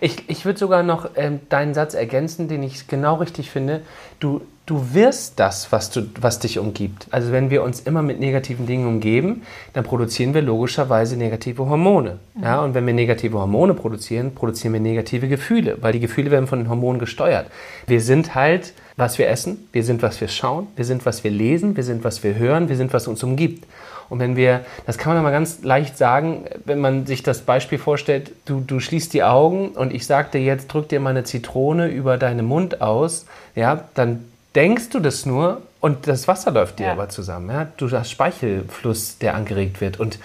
ich, 0.00 0.28
ich 0.28 0.44
würde 0.44 0.58
sogar 0.58 0.82
noch 0.82 1.10
ähm, 1.16 1.40
deinen 1.48 1.74
Satz 1.74 1.94
ergänzen, 1.94 2.48
den 2.48 2.62
ich 2.62 2.86
genau 2.86 3.16
richtig 3.16 3.50
finde. 3.50 3.82
Du, 4.20 4.42
du 4.66 4.94
wirst 4.94 5.40
das, 5.40 5.72
was, 5.72 5.90
du, 5.90 6.02
was 6.20 6.38
dich 6.38 6.58
umgibt. 6.58 7.06
Also 7.10 7.32
wenn 7.32 7.50
wir 7.50 7.62
uns 7.62 7.80
immer 7.80 8.02
mit 8.02 8.20
negativen 8.20 8.66
Dingen 8.66 8.86
umgeben, 8.86 9.42
dann 9.72 9.84
produzieren 9.84 10.34
wir 10.34 10.42
logischerweise 10.42 11.16
negative 11.16 11.68
Hormone. 11.68 12.18
Ja, 12.40 12.62
und 12.62 12.74
wenn 12.74 12.86
wir 12.86 12.94
negative 12.94 13.38
Hormone 13.38 13.74
produzieren, 13.74 14.34
produzieren 14.34 14.72
wir 14.72 14.80
negative 14.80 15.28
Gefühle, 15.28 15.78
weil 15.80 15.92
die 15.92 16.00
Gefühle 16.00 16.30
werden 16.30 16.46
von 16.46 16.60
den 16.60 16.68
Hormonen 16.68 16.98
gesteuert. 16.98 17.46
Wir 17.86 18.00
sind 18.00 18.34
halt, 18.34 18.72
was 18.96 19.18
wir 19.18 19.28
essen, 19.28 19.68
wir 19.72 19.84
sind, 19.84 20.02
was 20.02 20.20
wir 20.20 20.28
schauen, 20.28 20.68
wir 20.76 20.84
sind, 20.84 21.04
was 21.06 21.24
wir 21.24 21.30
lesen, 21.30 21.76
wir 21.76 21.84
sind, 21.84 22.04
was 22.04 22.22
wir 22.22 22.36
hören, 22.36 22.68
wir 22.68 22.76
sind, 22.76 22.92
was 22.92 23.08
uns 23.08 23.22
umgibt. 23.22 23.64
Und 24.12 24.18
wenn 24.18 24.36
wir, 24.36 24.60
das 24.84 24.98
kann 24.98 25.14
man 25.14 25.22
mal 25.22 25.30
ganz 25.30 25.62
leicht 25.62 25.96
sagen, 25.96 26.44
wenn 26.66 26.80
man 26.80 27.06
sich 27.06 27.22
das 27.22 27.40
Beispiel 27.40 27.78
vorstellt, 27.78 28.30
du, 28.44 28.60
du 28.60 28.78
schließt 28.78 29.14
die 29.14 29.22
Augen 29.22 29.70
und 29.70 29.90
ich 29.90 30.06
sag 30.06 30.32
dir 30.32 30.42
jetzt, 30.42 30.68
drück 30.68 30.90
dir 30.90 31.00
mal 31.00 31.10
eine 31.10 31.24
Zitrone 31.24 31.88
über 31.88 32.18
deinen 32.18 32.44
Mund 32.44 32.82
aus, 32.82 33.24
ja, 33.54 33.84
dann 33.94 34.22
denkst 34.54 34.90
du 34.90 35.00
das 35.00 35.24
nur 35.24 35.62
und 35.80 36.08
das 36.08 36.28
Wasser 36.28 36.50
läuft 36.50 36.78
dir 36.78 36.88
Ja. 36.88 36.92
aber 36.92 37.08
zusammen. 37.08 37.48
Ja? 37.48 37.68
Du 37.78 37.90
hast 37.90 38.10
Speichelfluss, 38.10 39.16
der 39.16 39.34
angeregt 39.34 39.80
wird. 39.80 39.98
Und 39.98 40.18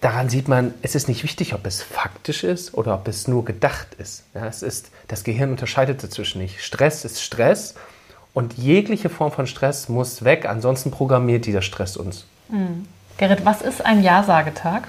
daran 0.00 0.28
sieht 0.28 0.46
man, 0.46 0.72
es 0.82 0.94
ist 0.94 1.08
nicht 1.08 1.24
wichtig, 1.24 1.54
ob 1.54 1.66
es 1.66 1.82
faktisch 1.82 2.44
ist 2.44 2.72
oder 2.74 2.94
ob 2.94 3.08
es 3.08 3.26
nur 3.26 3.44
gedacht 3.44 3.88
ist. 3.98 4.22
Ja, 4.32 4.46
es 4.46 4.62
ist 4.62 4.92
das 5.08 5.24
Gehirn 5.24 5.50
unterscheidet 5.50 6.04
dazwischen 6.04 6.40
nicht. 6.40 6.62
Stress 6.62 7.04
ist 7.04 7.20
Stress 7.20 7.74
und 8.32 8.56
jegliche 8.58 9.08
Form 9.08 9.32
von 9.32 9.48
Stress 9.48 9.88
muss 9.88 10.22
weg, 10.22 10.46
ansonsten 10.48 10.92
programmiert 10.92 11.46
dieser 11.46 11.62
Stress 11.62 11.96
uns. 11.96 12.26
Gerrit, 13.18 13.44
was 13.44 13.62
ist 13.62 13.84
ein 13.84 14.04
Ja-Sagetag? 14.04 14.86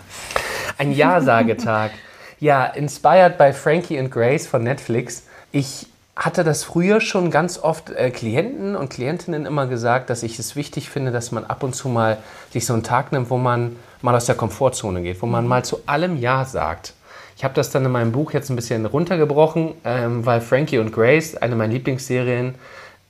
Ein 0.78 0.92
Ja-Sagetag. 0.92 1.90
ja, 2.40 2.64
inspired 2.64 3.40
by 3.40 3.52
Frankie 3.52 3.98
and 3.98 4.12
Grace 4.12 4.46
von 4.46 4.64
Netflix. 4.64 5.24
Ich 5.52 5.88
hatte 6.16 6.44
das 6.44 6.64
früher 6.64 7.02
schon 7.02 7.32
ganz 7.32 7.58
oft 7.58 7.90
äh, 7.90 8.12
Klienten 8.12 8.76
und 8.76 8.92
Klientinnen 8.92 9.48
immer 9.48 9.66
gesagt, 9.66 10.12
dass 10.12 10.22
ich 10.22 10.38
es 10.38 10.56
wichtig 10.56 10.92
finde, 10.92 11.12
dass 11.12 11.32
man 11.32 11.44
ab 11.44 11.64
und 11.64 11.74
zu 11.74 11.90
mal 11.90 12.20
sich 12.52 12.68
so 12.68 12.74
einen 12.74 12.84
Tag 12.84 13.12
nimmt, 13.12 13.32
wo 13.32 13.40
man 13.40 13.76
mal 14.04 14.16
aus 14.16 14.28
der 14.28 14.36
Komfortzone 14.36 15.02
geht, 15.02 15.24
wo 15.24 15.26
man 15.26 15.48
mal 15.48 15.66
zu 15.66 15.80
allem 15.88 16.16
Ja 16.16 16.46
sagt. 16.46 16.94
Ich 17.36 17.44
habe 17.44 17.56
das 17.56 17.72
dann 17.72 17.84
in 17.84 17.92
meinem 17.92 18.12
Buch 18.12 18.32
jetzt 18.34 18.52
ein 18.52 18.56
bisschen 18.56 18.86
runtergebrochen, 18.86 19.74
ähm, 19.84 20.24
weil 20.24 20.42
Frankie 20.42 20.78
und 20.78 20.92
Grace, 20.92 21.36
eine 21.36 21.56
meiner 21.56 21.74
Lieblingsserien, 21.74 22.54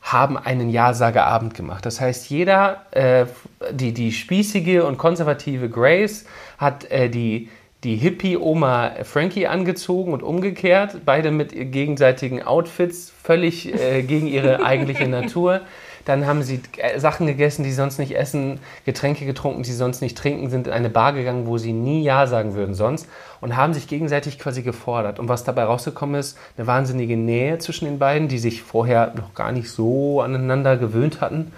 haben 0.02 0.38
einen 0.38 0.70
Ja-Sager-Abend 0.70 1.54
gemacht. 1.54 1.86
Das 1.86 2.00
heißt, 2.00 2.30
jeder, 2.30 2.86
äh, 2.92 3.26
die, 3.72 3.94
die 3.94 4.12
spießige 4.12 4.86
und 4.86 4.98
konservative 4.98 5.70
Grace 5.70 6.26
hat 6.58 6.90
äh, 6.90 7.10
die, 7.10 7.50
die 7.84 7.96
Hippie-Oma 7.96 8.92
Frankie 9.04 9.48
angezogen 9.48 10.14
und 10.14 10.24
umgekehrt, 10.24 11.02
beide 11.06 11.32
mit 11.32 11.52
gegenseitigen 11.52 12.44
Outfits, 12.44 13.12
völlig 13.24 13.74
äh, 13.74 14.04
gegen 14.04 14.28
ihre 14.28 14.64
eigentliche 14.64 15.08
Natur. 15.10 15.62
Dann 16.06 16.26
haben 16.26 16.44
sie 16.44 16.62
äh, 16.78 17.00
Sachen 17.00 17.28
gegessen, 17.28 17.64
die 17.64 17.70
sie 17.70 17.76
sonst 17.76 18.00
nicht 18.00 18.16
essen, 18.16 18.60
Getränke 18.86 19.26
getrunken, 19.26 19.64
die 19.64 19.70
sie 19.70 19.76
sonst 19.76 20.02
nicht 20.02 20.18
trinken, 20.18 20.50
sind 20.50 20.68
in 20.68 20.74
eine 20.74 20.90
Bar 20.90 21.14
gegangen, 21.14 21.48
wo 21.48 21.58
sie 21.58 21.74
nie 21.74 22.04
Ja 22.04 22.28
sagen 22.28 22.54
würden 22.54 22.76
sonst 22.76 23.08
und 23.42 23.56
haben 23.56 23.74
sich 23.74 23.88
gegenseitig 23.88 24.40
quasi 24.40 24.62
gefordert. 24.62 25.20
Und 25.20 25.28
was 25.28 25.44
dabei 25.44 25.64
rausgekommen 25.64 26.20
ist, 26.20 26.38
eine 26.58 26.68
wahnsinnige 26.68 27.18
Nähe 27.18 27.58
zwischen 27.60 27.86
den 27.86 28.00
beiden, 28.00 28.28
die 28.28 28.40
sich 28.40 28.62
vorher 28.62 29.14
noch 29.16 29.34
gar 29.34 29.52
nicht 29.52 29.70
so 29.70 30.22
aneinander 30.22 30.78
gewöhnt 30.78 31.22
hatten. 31.22 31.52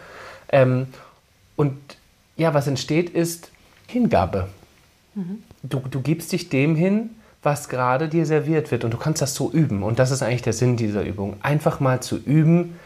Ähm, 0.50 0.88
und 1.56 1.78
ja, 2.38 2.54
was 2.54 2.68
entsteht, 2.68 3.10
ist 3.10 3.52
Hingabe. 3.88 4.48
Du, 5.64 5.82
du 5.90 6.02
gibst 6.02 6.32
dich 6.32 6.50
dem 6.50 6.76
hin, 6.76 7.12
was 7.44 7.70
gerade 7.70 8.08
dir 8.08 8.26
serviert 8.26 8.72
wird. 8.72 8.84
Und 8.84 8.94
du 8.94 8.98
kannst 8.98 9.22
das 9.22 9.36
so 9.36 9.52
üben. 9.52 9.84
Und 9.84 10.00
das 10.00 10.12
ist 10.12 10.22
eigentlich 10.22 10.42
der 10.42 10.54
Sinn 10.54 10.78
dieser 10.78 11.04
Übung. 11.04 11.38
Einfach 11.42 11.80
mal 11.80 12.02
zu 12.02 12.18
üben, 12.18 12.80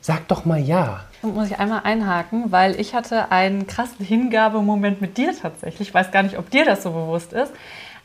sag 0.00 0.28
doch 0.28 0.44
mal 0.44 0.58
ja. 0.58 1.00
Und 1.22 1.34
muss 1.34 1.50
ich 1.50 1.58
einmal 1.58 1.82
einhaken, 1.84 2.50
weil 2.50 2.80
ich 2.80 2.94
hatte 2.94 3.30
einen 3.30 3.66
krassen 3.66 4.04
Hingabemoment 4.04 5.00
mit 5.00 5.18
dir 5.18 5.34
tatsächlich. 5.36 5.88
Ich 5.88 5.94
weiß 5.94 6.10
gar 6.10 6.22
nicht, 6.22 6.38
ob 6.38 6.50
dir 6.50 6.64
das 6.64 6.82
so 6.82 6.90
bewusst 6.90 7.32
ist. 7.32 7.52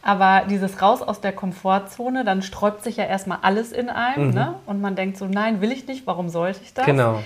Aber 0.01 0.43
dieses 0.47 0.81
Raus 0.81 1.01
aus 1.01 1.19
der 1.19 1.31
Komfortzone, 1.31 2.23
dann 2.23 2.43
sträubt 2.43 2.83
sich 2.83 2.97
ja 2.97 3.05
erstmal 3.05 3.39
alles 3.41 3.71
in 3.71 3.89
einem. 3.89 4.31
Ne? 4.31 4.53
Und 4.67 4.79
man 4.79 4.95
denkt 4.95 5.17
so, 5.17 5.25
nein, 5.25 5.61
will 5.61 5.71
ich 5.71 5.87
nicht, 5.87 6.05
warum 6.05 6.29
sollte 6.29 6.59
ich 6.63 6.75
das? 6.75 6.85
Genau. 6.85 7.23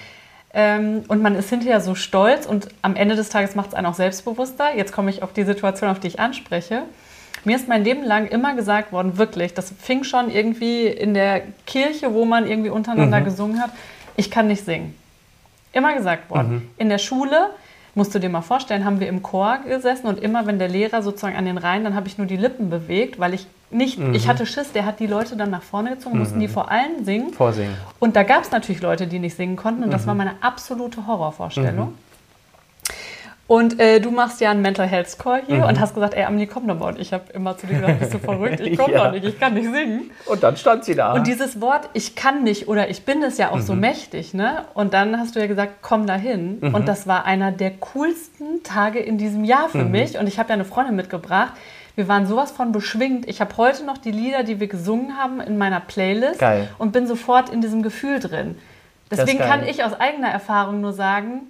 Ähm, 0.54 1.04
und 1.10 1.22
man 1.22 1.36
ist 1.36 1.50
hinterher 1.50 1.82
so 1.82 1.94
stolz 1.94 2.46
und 2.46 2.70
am 2.82 2.96
Ende 2.96 3.16
des 3.16 3.30
Tages 3.30 3.54
macht 3.56 3.70
es 3.70 3.74
einen 3.74 3.86
auch 3.86 3.94
selbstbewusster. 3.96 4.76
Jetzt 4.76 4.94
komme 4.94 5.10
ich 5.10 5.22
auf 5.24 5.34
die 5.34 5.44
Situation, 5.44 5.90
auf 5.90 6.00
die 6.00 6.08
ich 6.08 6.20
anspreche. 6.20 6.84
Mir 7.44 7.56
ist 7.56 7.68
mein 7.68 7.84
Leben 7.84 8.04
lang 8.04 8.28
immer 8.28 8.56
gesagt 8.56 8.92
worden, 8.92 9.18
wirklich, 9.18 9.54
das 9.54 9.74
fing 9.78 10.04
schon 10.04 10.30
irgendwie 10.30 10.88
in 10.88 11.14
der 11.14 11.42
Kirche, 11.66 12.14
wo 12.14 12.26
man 12.26 12.48
irgendwie 12.48 12.70
untereinander 12.70 13.22
gesungen 13.22 13.62
hat, 13.62 13.72
ich 14.20 14.30
kann 14.30 14.48
nicht 14.48 14.66
singen. 14.66 14.96
Immer 15.72 15.94
gesagt 15.94 16.30
worden. 16.30 16.70
In 16.78 16.90
der 16.90 16.98
Schule, 16.98 17.52
musst 17.96 18.14
du 18.14 18.20
dir 18.20 18.30
mal 18.30 18.42
vorstellen, 18.42 18.84
haben 18.84 19.00
wir 19.00 19.08
im 19.08 19.24
Chor 19.24 19.60
gesessen 19.66 20.08
und 20.08 20.20
immer, 20.20 20.46
wenn 20.46 20.60
der 20.60 20.68
Lehrer 20.68 21.02
sozusagen 21.02 21.36
an 21.36 21.46
den 21.46 21.58
Reihen, 21.58 21.84
dann 21.84 21.96
habe 21.96 22.08
ich 22.08 22.18
nur 22.18 22.28
die 22.28 22.38
Lippen 22.38 22.70
bewegt, 22.70 23.20
weil 23.20 23.34
ich 23.34 23.48
nicht, 23.72 24.00
ich 24.14 24.28
hatte 24.28 24.46
Schiss, 24.46 24.72
der 24.72 24.86
hat 24.86 25.00
die 25.00 25.06
Leute 25.06 25.38
dann 25.38 25.52
nach 25.52 25.62
vorne 25.62 25.92
gezogen, 25.92 26.18
mussten 26.18 26.40
die 26.40 26.48
vor 26.48 26.72
allen 26.72 27.06
singen. 27.06 27.34
Vorsingen. 27.34 27.76
Und 28.00 28.16
da 28.16 28.24
gab 28.24 28.44
es 28.44 28.52
natürlich 28.52 28.82
Leute, 28.82 29.06
die 29.06 29.20
nicht 29.20 29.36
singen 29.38 29.56
konnten 29.56 29.84
und 29.84 29.94
das 29.94 30.08
war 30.08 30.16
meine 30.16 30.34
absolute 30.42 31.06
Horrorvorstellung. 31.06 31.94
Und 33.50 33.80
äh, 33.80 34.00
du 34.00 34.12
machst 34.12 34.42
ja 34.42 34.52
einen 34.52 34.62
Mental 34.62 34.86
Health 34.86 35.10
Score 35.10 35.42
hier 35.48 35.66
und 35.66 35.80
hast 35.80 35.96
gesagt, 35.96 36.14
ey, 36.14 36.24
Amelie, 36.24 36.46
komm 36.46 36.68
doch 36.68 36.78
mal. 36.78 36.94
Und 36.94 37.00
ich 37.00 37.12
habe 37.14 37.24
immer 37.34 37.58
zu 37.58 37.66
dir 37.66 37.80
gesagt, 37.80 38.00
bist 38.00 38.14
du 38.14 38.20
verrückt? 38.20 38.60
Ich 38.60 38.78
komme 38.78 38.94
Ja. 38.94 39.06
doch 39.06 39.12
nicht, 39.12 39.26
ich 39.26 39.40
kann 39.40 39.56
nicht 39.56 39.72
singen. 39.74 40.12
Und 40.28 40.44
dann 40.44 40.56
stand 40.56 40.86
sie 40.86 40.94
da. 40.94 41.14
Und 41.14 41.26
dieses 41.26 41.60
Wort, 41.60 41.90
ich 41.94 42.16
kann 42.16 42.44
nicht 42.44 42.68
oder 42.68 42.92
ich 42.92 43.06
bin 43.06 43.24
es 43.24 43.40
ja 43.40 43.50
auch 43.50 43.60
so 43.60 43.74
mächtig, 43.74 44.36
ne? 44.36 44.66
Und 44.76 44.94
dann 44.94 45.18
hast 45.18 45.36
du 45.36 45.40
ja 45.40 45.48
gesagt, 45.48 45.78
komm 45.82 46.06
dahin. 46.06 46.60
Und 46.60 46.88
das 46.88 47.08
war 47.08 47.26
einer 47.26 47.52
der 47.52 47.72
coolsten 47.72 48.62
Tage 48.64 49.00
in 49.00 49.18
diesem 49.18 49.44
Jahr 49.44 49.68
für 49.70 49.84
mich. 49.84 50.20
Und 50.20 50.28
ich 50.28 50.38
habe 50.38 50.50
ja 50.50 50.54
eine 50.54 50.66
Freundin 50.66 50.96
mitgebracht. 50.96 51.54
Wir 51.96 52.08
waren 52.08 52.28
sowas 52.28 52.52
von 52.52 52.72
beschwingt. 52.72 53.28
Ich 53.28 53.42
habe 53.42 53.58
heute 53.58 53.84
noch 53.84 53.98
die 53.98 54.12
Lieder, 54.12 54.44
die 54.44 54.60
wir 54.60 54.68
gesungen 54.68 55.18
haben, 55.18 55.42
in 55.42 55.58
meiner 55.58 55.80
Playlist 55.80 56.38
Geil. 56.40 56.70
und 56.78 56.92
bin 56.92 57.08
sofort 57.08 57.50
in 57.50 57.62
diesem 57.62 57.82
Gefühl 57.82 58.20
drin. 58.20 58.58
Deswegen 59.10 59.40
kann 59.40 59.66
ich 59.68 59.84
aus 59.84 60.00
eigener 60.00 60.30
Erfahrung 60.30 60.82
nur 60.82 60.94
sagen, 60.94 61.50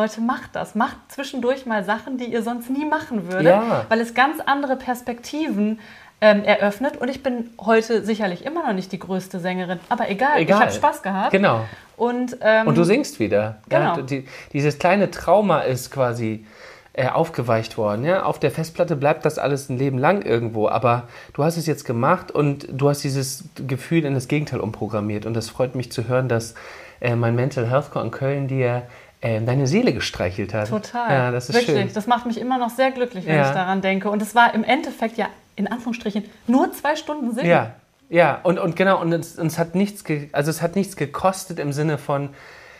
Leute, 0.00 0.20
macht 0.20 0.50
das. 0.56 0.74
Macht 0.74 0.96
zwischendurch 1.08 1.66
mal 1.66 1.84
Sachen, 1.84 2.16
die 2.18 2.24
ihr 2.26 2.42
sonst 2.42 2.70
nie 2.70 2.84
machen 2.84 3.26
würdet, 3.30 3.46
Ja. 3.46 3.84
weil 3.88 4.00
es 4.00 4.14
ganz 4.14 4.40
andere 4.44 4.76
Perspektiven 4.76 5.78
ähm, 6.22 6.44
eröffnet. 6.44 6.96
Und 6.98 7.08
ich 7.08 7.22
bin 7.22 7.50
heute 7.60 8.04
sicherlich 8.04 8.44
immer 8.44 8.66
noch 8.66 8.72
nicht 8.74 8.92
die 8.92 8.98
größte 8.98 9.40
Sängerin, 9.40 9.80
aber 9.88 10.10
egal, 10.10 10.38
Egal. 10.38 10.58
ich 10.58 10.62
habe 10.64 10.72
Spaß 10.72 11.02
gehabt. 11.02 11.30
Genau. 11.30 11.64
Und, 11.96 12.36
ähm, 12.42 12.66
Und 12.66 12.76
du 12.78 12.84
singst 12.84 13.20
wieder. 13.20 13.58
Genau. 13.68 13.96
Ja, 13.96 14.02
die, 14.02 14.26
dieses 14.52 14.78
kleine 14.78 15.10
Trauma 15.10 15.60
ist 15.60 15.90
quasi 15.90 16.44
äh, 16.92 17.08
aufgeweicht 17.08 17.78
worden. 17.78 18.04
Ja? 18.04 18.24
Auf 18.24 18.38
der 18.38 18.50
Festplatte 18.50 18.96
bleibt 18.96 19.24
das 19.24 19.38
alles 19.38 19.68
ein 19.68 19.78
Leben 19.78 19.96
lang 19.98 20.22
irgendwo, 20.22 20.68
aber 20.68 21.04
du 21.34 21.44
hast 21.44 21.56
es 21.56 21.66
jetzt 21.66 21.84
gemacht 21.84 22.30
und 22.30 22.66
du 22.70 22.88
hast 22.88 23.02
dieses 23.04 23.44
Gefühl 23.66 24.04
in 24.04 24.14
das 24.14 24.28
Gegenteil 24.28 24.60
umprogrammiert. 24.60 25.24
Und 25.24 25.34
das 25.34 25.48
freut 25.48 25.74
mich 25.74 25.92
zu 25.92 26.08
hören, 26.08 26.28
dass 26.28 26.54
äh, 27.00 27.16
mein 27.16 27.34
Mental 27.34 27.66
Health 27.70 27.90
Core 27.92 28.04
in 28.04 28.10
Köln 28.10 28.48
dir 28.48 28.82
äh, 29.20 29.40
deine 29.40 29.66
Seele 29.66 29.92
gestreichelt 29.92 30.54
hat. 30.54 30.68
Total. 30.68 31.10
Ja, 31.12 31.30
das 31.30 31.48
ist 31.48 31.54
Wirklich. 31.54 31.76
schön. 31.76 31.90
Das 31.92 32.06
macht 32.06 32.26
mich 32.26 32.40
immer 32.40 32.58
noch 32.58 32.70
sehr 32.70 32.90
glücklich, 32.90 33.26
wenn 33.26 33.36
Ja. 33.36 33.48
ich 33.48 33.54
daran 33.54 33.82
denke. 33.82 34.10
Und 34.10 34.22
es 34.22 34.34
war 34.34 34.54
im 34.54 34.64
Endeffekt 34.64 35.16
ja 35.18 35.28
in 35.56 35.66
Anführungsstrichen 35.66 36.24
nur 36.46 36.72
zwei 36.72 36.96
Stunden 36.96 37.34
Singen. 37.34 37.48
Ja, 37.50 37.72
ja, 38.08 38.40
und, 38.42 38.58
und 38.58 38.76
genau, 38.76 39.00
und 39.00 39.12
es, 39.12 39.38
und 39.38 39.46
es 39.46 39.58
hat 39.58 39.74
nichts, 39.74 40.04
also 40.32 40.50
es 40.50 40.62
hat 40.62 40.74
nichts 40.74 40.96
gekostet 40.96 41.58
im 41.58 41.72
Sinne 41.72 41.98
von, 41.98 42.30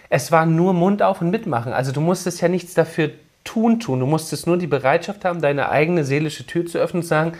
es 0.08 0.32
war 0.32 0.44
nur 0.46 0.72
Mund 0.72 1.02
auf 1.02 1.20
und 1.20 1.30
mitmachen. 1.30 1.72
Also 1.72 1.92
du 1.92 2.00
musstest 2.00 2.40
ja 2.40 2.48
nichts 2.48 2.74
dafür 2.74 3.10
tun 3.44 3.78
tun. 3.80 4.00
Du 4.00 4.06
musstest 4.06 4.46
nur 4.46 4.58
die 4.58 4.66
Bereitschaft 4.66 5.24
haben, 5.24 5.40
deine 5.40 5.68
eigene 5.70 6.04
seelische 6.04 6.46
Tür 6.46 6.66
zu 6.66 6.78
öffnen 6.78 7.00
und 7.00 7.04
zu 7.04 7.08
sagen, 7.10 7.32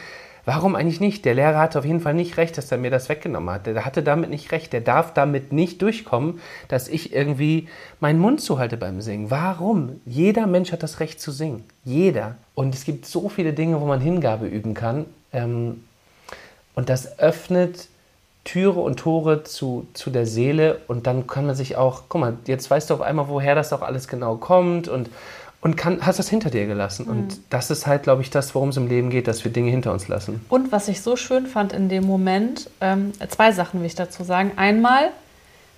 warum 0.45 0.75
eigentlich 0.75 1.01
nicht? 1.01 1.25
Der 1.25 1.35
Lehrer 1.35 1.59
hatte 1.59 1.79
auf 1.79 1.85
jeden 1.85 2.01
Fall 2.01 2.15
nicht 2.15 2.37
recht, 2.37 2.57
dass 2.59 2.71
er 2.73 2.79
mir 2.79 2.91
das 2.91 3.09
weggenommen 3.09 3.55
hat. 3.55 3.67
Der 3.67 3.85
hatte 3.85 4.03
damit 4.03 4.31
nicht 4.31 4.53
recht. 4.53 4.73
Der 4.73 4.81
darf 4.81 5.15
damit 5.15 5.53
nicht 5.53 5.83
durchkommen, 5.83 6.41
dass 6.69 6.89
ich 6.89 7.13
irgendwie 7.13 7.69
meinen 8.01 8.19
Mund 8.19 8.41
zuhalte 8.41 8.77
beim 8.77 9.01
Singen. 9.01 9.31
Warum? 9.31 10.01
Jeder 10.07 10.47
Mensch 10.47 10.73
hat 10.73 10.83
das 10.83 11.01
Recht 11.01 11.21
zu 11.21 11.31
singen. 11.31 11.65
Jeder. 11.85 12.37
Und 12.55 12.75
es 12.75 12.85
gibt 12.85 13.07
so 13.07 13.29
viele 13.29 13.53
Dinge, 13.53 13.81
wo 13.81 13.87
man 13.87 14.01
Hingabe 14.01 14.47
üben 14.47 14.75
kann. 14.75 15.07
Ähm, 15.33 15.85
und 16.75 16.89
das 16.89 17.19
öffnet 17.19 17.89
Türe 18.45 18.81
und 18.81 18.99
Tore 18.99 19.45
zu, 19.45 19.87
zu 19.93 20.11
der 20.11 20.27
Seele 20.27 20.81
und 20.89 21.07
dann 21.07 21.27
kann 21.27 21.47
man 21.47 21.55
sich 21.55 21.77
auch, 21.77 22.05
guck 22.09 22.21
mal, 22.21 22.37
jetzt 22.47 22.71
weißt 22.71 22.89
du 22.89 22.95
auf 22.95 23.01
einmal, 23.03 23.29
woher 23.29 23.55
das 23.55 23.73
auch 23.73 23.83
alles 23.83 24.09
genau 24.09 24.37
kommt 24.37 24.89
und, 24.89 25.11
und 25.63 25.77
kann, 25.77 26.05
hast 26.07 26.19
das 26.19 26.29
hinter 26.29 26.51
dir 26.51 26.67
gelassen. 26.67 27.07
Und 27.07 27.41
das 27.51 27.71
ist 27.71 27.87
halt, 27.87 28.05
glaube 28.05 28.23
ich, 28.23 28.31
das, 28.31 28.55
worum 28.55 28.71
es 28.71 28.77
im 28.77 28.87
Leben 28.87 29.11
geht, 29.11 29.29
dass 29.29 29.45
wir 29.45 29.53
Dinge 29.53 29.71
hinter 29.71 29.93
uns 29.93 30.09
lassen. 30.09 30.45
Und 30.49 30.73
was 30.73 30.89
ich 30.89 31.03
so 31.03 31.17
schön 31.17 31.47
fand 31.47 31.73
in 31.73 31.89
dem 31.89 32.05
Moment, 32.05 32.71
ähm, 32.81 33.13
zwei 33.29 33.53
Sachen 33.53 33.81
will 33.81 33.87
ich 33.87 33.95
dazu 33.95 34.25
sagen. 34.25 34.53
Einmal, 34.57 35.11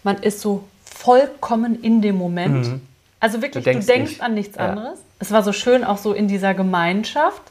man 0.04 0.18
ist 0.18 0.40
so 0.40 0.64
vollkommen 0.84 1.82
in 1.82 2.00
dem 2.00 2.16
Moment. 2.16 2.66
Mhm. 2.66 2.80
Also 3.18 3.42
wirklich, 3.42 3.64
du 3.64 3.70
denkst, 3.70 3.86
du 3.86 3.92
denkst 3.92 4.10
nicht. 4.12 4.22
an 4.22 4.34
nichts 4.34 4.56
ja. 4.56 4.68
anderes. 4.68 4.98
Es 5.18 5.32
war 5.32 5.42
so 5.42 5.52
schön 5.52 5.84
auch 5.84 5.98
so 5.98 6.12
in 6.12 6.28
dieser 6.28 6.54
Gemeinschaft. 6.54 7.42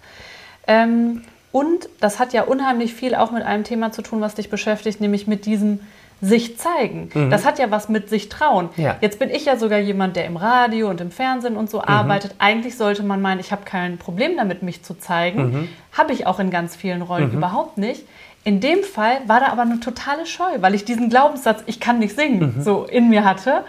Ähm, 0.68 1.24
und 1.52 1.90
das 2.00 2.18
hat 2.20 2.32
ja 2.32 2.44
unheimlich 2.44 2.94
viel 2.94 3.14
auch 3.14 3.32
mit 3.32 3.44
einem 3.44 3.66
Thema 3.66 3.92
zu 3.92 4.02
tun, 4.02 4.22
was 4.22 4.36
dich 4.36 4.50
beschäftigt, 4.50 5.02
nämlich 5.02 5.28
mit 5.28 5.46
diesem 5.46 5.82
sich 6.22 6.58
zeigen. 6.60 7.10
Mhm. 7.13 7.30
Das 7.32 7.46
hat 7.46 7.58
ja 7.58 7.72
was 7.72 7.90
mit 7.90 8.10
sich 8.10 8.30
trauen. 8.30 8.70
Ja. 8.78 8.98
Jetzt 9.01 9.18
bin 9.18 9.30
ich 9.30 9.46
ja 9.46 9.58
sogar 9.58 9.80
jemand, 9.80 10.16
der 10.16 10.25
im 10.25 10.38
Radio 10.38 10.90
und 10.90 11.01
im 11.01 11.10
Fernsehen 11.10 11.58
und 11.58 11.70
so 11.70 11.80
mhm. 11.80 11.86
arbeitet. 11.86 12.36
Eigentlich 12.38 12.78
sollte 12.78 13.01
man 13.04 13.22
meinen, 13.22 13.40
ich 13.40 13.51
habe 13.51 13.63
kein 13.66 13.98
Problem 13.98 14.38
damit, 14.38 14.62
mich 14.62 14.84
zu 14.84 14.94
zeigen. 14.94 15.44
Mhm. 15.44 15.68
Habe 15.94 16.13
ich 16.13 16.28
auch 16.28 16.40
in 16.40 16.51
ganz 16.51 16.75
vielen 16.75 17.01
Rollen 17.01 17.30
mhm. 17.30 17.38
überhaupt 17.38 17.78
nicht. 17.78 18.06
In 18.44 18.60
dem 18.60 18.84
Fall 18.84 19.18
war 19.28 19.40
da 19.40 19.48
aber 19.48 19.63
eine 19.63 19.80
totale 19.80 20.25
Scheu, 20.25 20.60
weil 20.60 20.75
ich 20.75 20.86
diesen 20.86 21.10
Glaubenssatz, 21.10 21.63
ich 21.66 21.80
kann 21.80 22.00
nicht 22.00 22.16
singen, 22.16 22.56
mhm. 22.58 22.62
so 22.62 22.86
in 22.86 23.10
mir 23.10 23.25
hatte. 23.25 23.63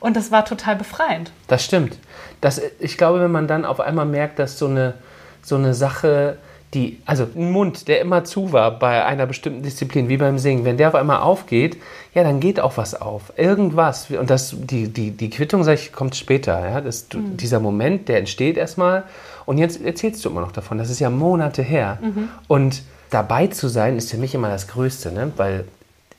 Und 0.00 0.16
das 0.16 0.30
war 0.30 0.44
total 0.44 0.76
befreiend. 0.76 1.32
Das 1.48 1.64
stimmt. 1.64 1.98
Das, 2.40 2.60
ich 2.78 2.96
glaube, 2.96 3.20
wenn 3.20 3.32
man 3.32 3.48
dann 3.48 3.64
auf 3.64 3.80
einmal 3.80 4.06
merkt, 4.06 4.38
dass 4.38 4.58
so 4.58 4.66
eine, 4.66 4.94
so 5.42 5.56
eine 5.56 5.74
Sache 5.74 6.38
die, 6.74 7.00
also 7.06 7.26
ein 7.34 7.50
Mund, 7.50 7.88
der 7.88 8.00
immer 8.00 8.24
zu 8.24 8.52
war 8.52 8.78
bei 8.78 9.04
einer 9.04 9.26
bestimmten 9.26 9.62
Disziplin, 9.62 10.08
wie 10.08 10.18
beim 10.18 10.38
Singen, 10.38 10.64
wenn 10.64 10.76
der 10.76 10.88
auf 10.88 10.94
einmal 10.94 11.20
aufgeht, 11.20 11.78
ja, 12.14 12.22
dann 12.22 12.40
geht 12.40 12.60
auch 12.60 12.76
was 12.76 12.94
auf. 13.00 13.32
Irgendwas. 13.36 14.10
Und 14.10 14.28
das, 14.28 14.54
die, 14.58 14.88
die, 14.88 15.12
die 15.12 15.30
Quittung, 15.30 15.64
sag 15.64 15.74
ich, 15.74 15.92
kommt 15.92 16.14
später. 16.14 16.68
Ja? 16.68 16.80
Das, 16.80 17.06
mhm. 17.14 17.36
Dieser 17.38 17.60
Moment, 17.60 18.08
der 18.08 18.18
entsteht 18.18 18.58
erstmal. 18.58 19.04
Und 19.46 19.56
jetzt 19.56 19.82
erzählst 19.82 20.22
du 20.24 20.28
immer 20.28 20.42
noch 20.42 20.52
davon. 20.52 20.76
Das 20.76 20.90
ist 20.90 21.00
ja 21.00 21.08
Monate 21.08 21.62
her. 21.62 21.98
Mhm. 22.02 22.28
Und 22.48 22.82
dabei 23.08 23.46
zu 23.46 23.68
sein, 23.68 23.96
ist 23.96 24.10
für 24.10 24.18
mich 24.18 24.34
immer 24.34 24.48
das 24.48 24.68
Größte, 24.68 25.10
ne? 25.10 25.32
weil 25.36 25.64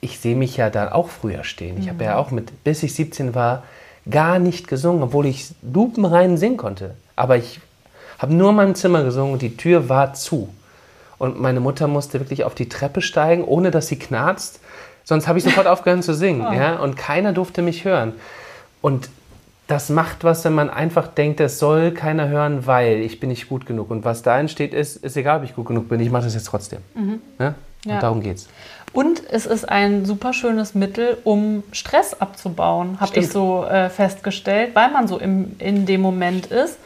ich 0.01 0.19
sehe 0.19 0.35
mich 0.35 0.57
ja 0.57 0.71
da 0.71 0.93
auch 0.93 1.09
früher 1.09 1.43
stehen. 1.43 1.77
Ich 1.77 1.85
mhm. 1.85 1.89
habe 1.89 2.03
ja 2.05 2.17
auch 2.17 2.31
mit, 2.31 2.63
bis 2.63 2.81
ich 2.81 2.95
17 2.95 3.35
war, 3.35 3.63
gar 4.09 4.39
nicht 4.39 4.67
gesungen, 4.67 5.03
obwohl 5.03 5.27
ich 5.27 5.51
lupenrein 5.61 6.37
singen 6.37 6.57
konnte. 6.57 6.95
Aber 7.15 7.37
ich 7.37 7.59
habe 8.19 8.33
nur 8.33 8.51
in 8.51 8.55
meinem 8.55 8.75
Zimmer 8.75 9.03
gesungen 9.03 9.33
und 9.33 9.41
die 9.41 9.57
Tür 9.57 9.89
war 9.89 10.13
zu. 10.13 10.49
Und 11.17 11.39
meine 11.39 11.59
Mutter 11.59 11.87
musste 11.87 12.19
wirklich 12.19 12.43
auf 12.43 12.53
die 12.53 12.69
Treppe 12.69 13.01
steigen, 13.01 13.43
ohne 13.43 13.71
dass 13.71 13.87
sie 13.87 13.97
knarzt. 13.97 14.59
Sonst 15.03 15.27
habe 15.27 15.39
ich 15.39 15.43
sofort 15.43 15.67
aufgehört 15.67 16.03
zu 16.03 16.13
singen. 16.13 16.45
Oh. 16.47 16.53
Ja? 16.53 16.77
Und 16.77 16.95
keiner 16.95 17.33
durfte 17.33 17.61
mich 17.61 17.83
hören. 17.85 18.13
Und 18.81 19.09
das 19.67 19.89
macht 19.89 20.23
was, 20.23 20.43
wenn 20.45 20.53
man 20.53 20.69
einfach 20.69 21.07
denkt, 21.07 21.39
es 21.39 21.59
soll 21.59 21.91
keiner 21.91 22.27
hören, 22.27 22.65
weil 22.65 23.01
ich 23.01 23.19
bin 23.19 23.29
nicht 23.29 23.49
gut 23.49 23.65
genug. 23.65 23.91
Und 23.91 24.03
was 24.03 24.21
da 24.23 24.39
entsteht, 24.39 24.73
ist, 24.73 24.97
ist 24.97 25.15
egal, 25.15 25.39
ob 25.39 25.43
ich 25.43 25.55
gut 25.55 25.67
genug 25.67 25.89
bin. 25.89 25.99
Ich 25.99 26.09
mache 26.09 26.23
das 26.23 26.33
jetzt 26.33 26.47
trotzdem. 26.47 26.79
Mhm. 26.95 27.21
Ja? 27.39 27.55
Und 27.85 27.91
ja. 27.91 27.99
darum 27.99 28.21
geht's. 28.21 28.47
Und 28.91 29.21
es 29.29 29.45
ist 29.45 29.69
ein 29.69 30.05
super 30.05 30.33
schönes 30.33 30.73
Mittel, 30.73 31.17
um 31.23 31.63
Stress 31.71 32.19
abzubauen, 32.19 32.99
habe 32.99 33.19
ich 33.19 33.29
so 33.29 33.63
äh, 33.65 33.89
festgestellt, 33.89 34.71
weil 34.73 34.91
man 34.91 35.07
so 35.07 35.19
im, 35.19 35.55
in 35.59 35.85
dem 35.85 36.01
Moment 36.01 36.47
ist. 36.47 36.77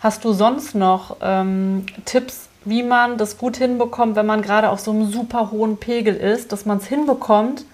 Hast 0.00 0.24
du 0.24 0.32
sonst 0.32 0.74
noch 0.74 1.16
ähm, 1.20 1.84
Tipps, 2.06 2.48
wie 2.64 2.82
man 2.82 3.18
das 3.18 3.36
gut 3.36 3.58
hinbekommt, 3.58 4.16
wenn 4.16 4.26
man 4.26 4.40
gerade 4.40 4.70
auf 4.70 4.80
so 4.80 4.90
einem 4.90 5.10
super 5.10 5.50
hohen 5.50 5.76
Pegel 5.76 6.16
ist, 6.16 6.52
dass 6.52 6.64
man 6.64 6.78
es 6.78 6.86
hinbekommt, 6.86 7.64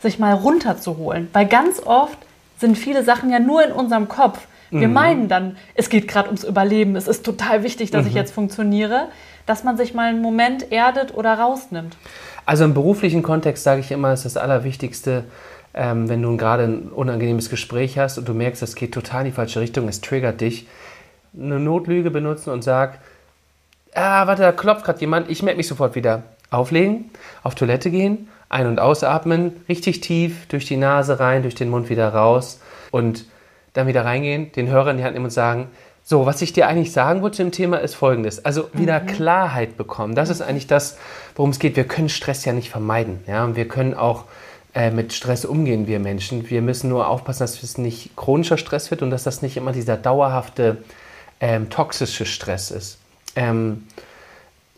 sich 0.00 0.20
mal 0.20 0.34
runterzuholen? 0.34 1.28
Weil 1.32 1.46
ganz 1.46 1.80
oft 1.84 2.18
sind 2.58 2.78
viele 2.78 3.02
Sachen 3.02 3.30
ja 3.30 3.40
nur 3.40 3.64
in 3.64 3.72
unserem 3.72 4.08
Kopf. 4.08 4.38
Wir 4.70 4.86
mhm. 4.86 4.94
meinen 4.94 5.28
dann, 5.28 5.56
es 5.74 5.88
geht 5.88 6.06
gerade 6.08 6.28
ums 6.28 6.44
Überleben, 6.44 6.94
es 6.94 7.08
ist 7.08 7.24
total 7.24 7.62
wichtig, 7.64 7.90
dass 7.90 8.02
mhm. 8.02 8.08
ich 8.08 8.14
jetzt 8.14 8.32
funktioniere, 8.32 9.08
dass 9.46 9.64
man 9.64 9.76
sich 9.76 9.94
mal 9.94 10.10
einen 10.10 10.22
Moment 10.22 10.70
erdet 10.70 11.14
oder 11.14 11.38
rausnimmt. 11.38 11.96
Also 12.44 12.64
im 12.64 12.74
beruflichen 12.74 13.22
Kontext 13.22 13.64
sage 13.64 13.80
ich 13.80 13.90
immer, 13.90 14.12
ist 14.12 14.24
das 14.24 14.36
Allerwichtigste, 14.36 15.24
ähm, 15.74 16.08
wenn 16.08 16.22
du 16.22 16.36
gerade 16.36 16.64
ein 16.64 16.88
unangenehmes 16.88 17.50
Gespräch 17.50 17.98
hast 17.98 18.18
und 18.18 18.28
du 18.28 18.34
merkst, 18.34 18.62
es 18.62 18.74
geht 18.74 18.92
total 18.92 19.22
in 19.22 19.26
die 19.26 19.32
falsche 19.32 19.60
Richtung, 19.60 19.88
es 19.88 20.00
triggert 20.00 20.40
dich, 20.40 20.66
eine 21.38 21.60
Notlüge 21.60 22.10
benutzen 22.10 22.50
und 22.50 22.62
sag, 22.62 22.98
ah, 23.94 24.26
warte, 24.26 24.42
da 24.42 24.52
klopft 24.52 24.84
gerade 24.84 25.00
jemand, 25.00 25.30
ich 25.30 25.42
melde 25.42 25.58
mich 25.58 25.68
sofort 25.68 25.94
wieder. 25.94 26.22
Auflegen, 26.50 27.10
auf 27.42 27.54
Toilette 27.54 27.90
gehen, 27.90 28.28
ein- 28.48 28.66
und 28.66 28.80
ausatmen, 28.80 29.52
richtig 29.68 30.00
tief 30.00 30.46
durch 30.48 30.64
die 30.64 30.78
Nase 30.78 31.20
rein, 31.20 31.42
durch 31.42 31.54
den 31.54 31.68
Mund 31.68 31.90
wieder 31.90 32.08
raus 32.14 32.60
und 32.90 33.26
dann 33.74 33.86
wieder 33.86 34.04
reingehen, 34.04 34.50
den 34.52 34.68
Hörer 34.68 34.92
in 34.92 34.96
die 34.96 35.04
Hand 35.04 35.12
nehmen 35.12 35.26
und 35.26 35.30
sagen, 35.30 35.68
so, 36.02 36.24
was 36.24 36.40
ich 36.40 36.54
dir 36.54 36.66
eigentlich 36.66 36.92
sagen 36.92 37.20
wollte 37.20 37.42
im 37.42 37.52
Thema 37.52 37.76
ist 37.76 37.94
folgendes. 37.94 38.42
Also 38.42 38.70
wieder 38.72 38.98
mhm. 39.00 39.06
Klarheit 39.08 39.76
bekommen. 39.76 40.14
Das 40.14 40.30
ist 40.30 40.40
eigentlich 40.40 40.66
das, 40.66 40.96
worum 41.36 41.50
es 41.50 41.58
geht. 41.58 41.76
Wir 41.76 41.84
können 41.84 42.08
Stress 42.08 42.46
ja 42.46 42.54
nicht 42.54 42.70
vermeiden. 42.70 43.20
Ja? 43.26 43.44
Und 43.44 43.56
wir 43.56 43.68
können 43.68 43.92
auch 43.92 44.24
äh, 44.74 44.90
mit 44.90 45.12
Stress 45.12 45.44
umgehen, 45.44 45.86
wir 45.86 45.98
Menschen. 45.98 46.48
Wir 46.48 46.62
müssen 46.62 46.88
nur 46.88 47.08
aufpassen, 47.08 47.40
dass 47.40 47.62
es 47.62 47.76
nicht 47.76 48.16
chronischer 48.16 48.56
Stress 48.56 48.90
wird 48.90 49.02
und 49.02 49.10
dass 49.10 49.24
das 49.24 49.42
nicht 49.42 49.58
immer 49.58 49.72
dieser 49.72 49.98
dauerhafte 49.98 50.78
ähm, 51.40 51.70
toxische 51.70 52.26
Stress 52.26 52.70
ist. 52.70 52.98
Ähm, 53.36 53.84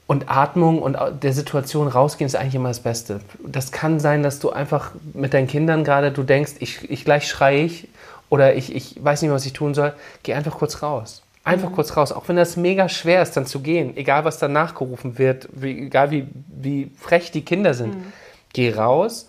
und 0.07 0.29
Atmung 0.29 0.83
und 0.83 0.97
der 1.23 1.33
Situation 1.33 1.87
rausgehen 1.87 2.27
ist 2.27 2.35
eigentlich 2.35 2.57
immer 2.57 2.69
das 2.69 2.81
Beste. 2.81 3.21
Das 3.47 3.71
kann 3.71 4.01
sein, 4.01 4.25
dass 4.25 4.41
du 4.41 4.51
einfach 4.51 4.91
mit 5.15 5.35
deinen 5.35 5.47
Kindern 5.47 5.85
gerade, 5.85 6.11
du 6.11 6.25
denkst, 6.25 6.55
ich, 6.59 6.91
ich 6.91 7.05
gleich 7.05 7.29
schreie 7.29 7.65
ich 7.65 7.87
oder 8.29 8.57
ich, 8.57 8.75
ich 8.75 8.97
weiß 9.03 9.23
nicht 9.23 9.29
mehr, 9.29 9.37
was 9.37 9.47
ich 9.47 9.53
tun 9.53 9.73
soll. 9.73 9.93
Geh 10.25 10.35
einfach 10.35 10.59
kurz 10.59 10.83
raus. 10.83 11.23
Einfach 11.45 11.71
mhm. 11.71 11.75
kurz 11.75 11.97
raus. 11.97 12.11
Auch 12.11 12.29
wenn 12.29 12.35
das 12.35 12.57
mega 12.57 12.89
schwer 12.89 13.23
ist, 13.23 13.37
dann 13.37 13.47
zu 13.47 13.61
gehen, 13.61 13.97
egal 13.97 14.25
was 14.25 14.39
dann 14.39 14.53
nachgerufen 14.53 15.17
wird, 15.17 15.49
wie, 15.53 15.87
egal 15.87 16.11
wie, 16.11 16.27
wie 16.49 16.91
frech 16.99 17.31
die 17.31 17.45
Kinder 17.45 17.75
sind. 17.75 17.95
Mhm. 17.95 18.13
Geh 18.53 18.75
raus, 18.75 19.29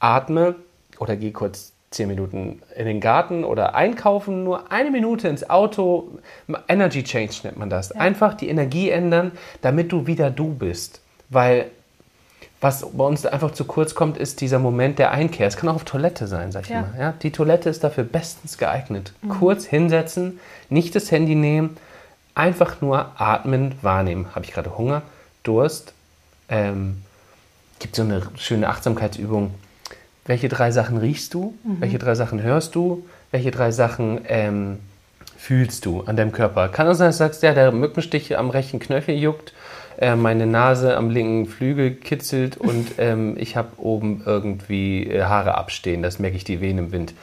atme 0.00 0.54
oder 0.98 1.16
geh 1.16 1.30
kurz 1.30 1.71
zehn 1.94 2.08
Minuten 2.08 2.62
in 2.76 2.86
den 2.86 3.00
Garten 3.00 3.44
oder 3.44 3.74
einkaufen, 3.74 4.44
nur 4.44 4.72
eine 4.72 4.90
Minute 4.90 5.28
ins 5.28 5.48
Auto. 5.48 6.18
Energy 6.68 7.04
Change 7.04 7.34
nennt 7.44 7.58
man 7.58 7.70
das. 7.70 7.90
Ja. 7.90 8.00
Einfach 8.00 8.34
die 8.34 8.48
Energie 8.48 8.90
ändern, 8.90 9.32
damit 9.60 9.92
du 9.92 10.06
wieder 10.06 10.30
du 10.30 10.54
bist. 10.54 11.00
Weil 11.28 11.66
was 12.62 12.86
bei 12.92 13.04
uns 13.04 13.26
einfach 13.26 13.50
zu 13.50 13.64
kurz 13.64 13.94
kommt, 13.94 14.16
ist 14.16 14.40
dieser 14.40 14.60
Moment 14.60 15.00
der 15.00 15.10
Einkehr. 15.10 15.48
Es 15.48 15.56
kann 15.56 15.68
auch 15.68 15.74
auf 15.74 15.84
Toilette 15.84 16.28
sein, 16.28 16.52
sag 16.52 16.64
ich 16.64 16.70
ja. 16.70 16.82
mal. 16.82 16.94
Ja, 16.98 17.14
die 17.20 17.32
Toilette 17.32 17.68
ist 17.68 17.82
dafür 17.82 18.04
bestens 18.04 18.56
geeignet. 18.56 19.12
Mhm. 19.20 19.30
Kurz 19.30 19.64
hinsetzen, 19.64 20.38
nicht 20.68 20.94
das 20.94 21.10
Handy 21.10 21.34
nehmen, 21.34 21.76
einfach 22.36 22.80
nur 22.80 23.20
atmen, 23.20 23.74
wahrnehmen. 23.82 24.28
Habe 24.34 24.44
ich 24.44 24.52
gerade 24.52 24.78
Hunger, 24.78 25.02
Durst? 25.42 25.92
Ähm, 26.48 27.02
gibt 27.80 27.96
so 27.96 28.02
eine 28.02 28.22
schöne 28.36 28.68
Achtsamkeitsübung 28.68 29.52
welche 30.24 30.48
drei 30.48 30.70
Sachen 30.70 30.98
riechst 30.98 31.34
du, 31.34 31.54
mhm. 31.64 31.80
welche 31.80 31.98
drei 31.98 32.14
Sachen 32.14 32.42
hörst 32.42 32.74
du, 32.74 33.04
welche 33.30 33.50
drei 33.50 33.70
Sachen 33.70 34.20
ähm, 34.28 34.78
fühlst 35.36 35.86
du 35.86 36.02
an 36.02 36.16
deinem 36.16 36.32
Körper. 36.32 36.68
Kann 36.68 36.86
es 36.86 36.98
sein, 36.98 37.08
dass 37.08 37.18
du 37.18 37.24
sagst, 37.24 37.42
ja, 37.42 37.52
der 37.52 37.72
Mückenstich 37.72 38.38
am 38.38 38.50
rechten 38.50 38.78
Knöchel 38.78 39.16
juckt, 39.16 39.52
äh, 39.98 40.14
meine 40.14 40.46
Nase 40.46 40.96
am 40.96 41.10
linken 41.10 41.46
Flügel 41.46 41.94
kitzelt 41.94 42.56
und 42.58 42.92
ähm, 42.98 43.36
ich 43.38 43.56
habe 43.56 43.70
oben 43.78 44.22
irgendwie 44.24 45.06
äh, 45.06 45.24
Haare 45.24 45.56
abstehen, 45.56 46.02
das 46.02 46.18
merke 46.18 46.36
ich 46.36 46.44
die 46.44 46.60
Wehen 46.60 46.78
im 46.78 46.92
Wind. 46.92 47.14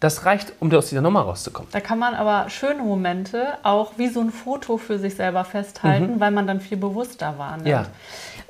Das 0.00 0.26
reicht, 0.26 0.52
um 0.60 0.70
aus 0.72 0.90
dieser 0.90 1.00
Nummer 1.00 1.22
rauszukommen. 1.22 1.70
Da 1.72 1.80
kann 1.80 1.98
man 1.98 2.14
aber 2.14 2.50
schöne 2.50 2.82
Momente 2.82 3.46
auch 3.62 3.92
wie 3.96 4.08
so 4.08 4.20
ein 4.20 4.30
Foto 4.30 4.76
für 4.76 4.98
sich 4.98 5.14
selber 5.14 5.44
festhalten, 5.44 6.16
mhm. 6.16 6.20
weil 6.20 6.30
man 6.30 6.46
dann 6.46 6.60
viel 6.60 6.76
bewusster 6.76 7.38
wahrnimmt. 7.38 7.68
Ja. 7.68 7.86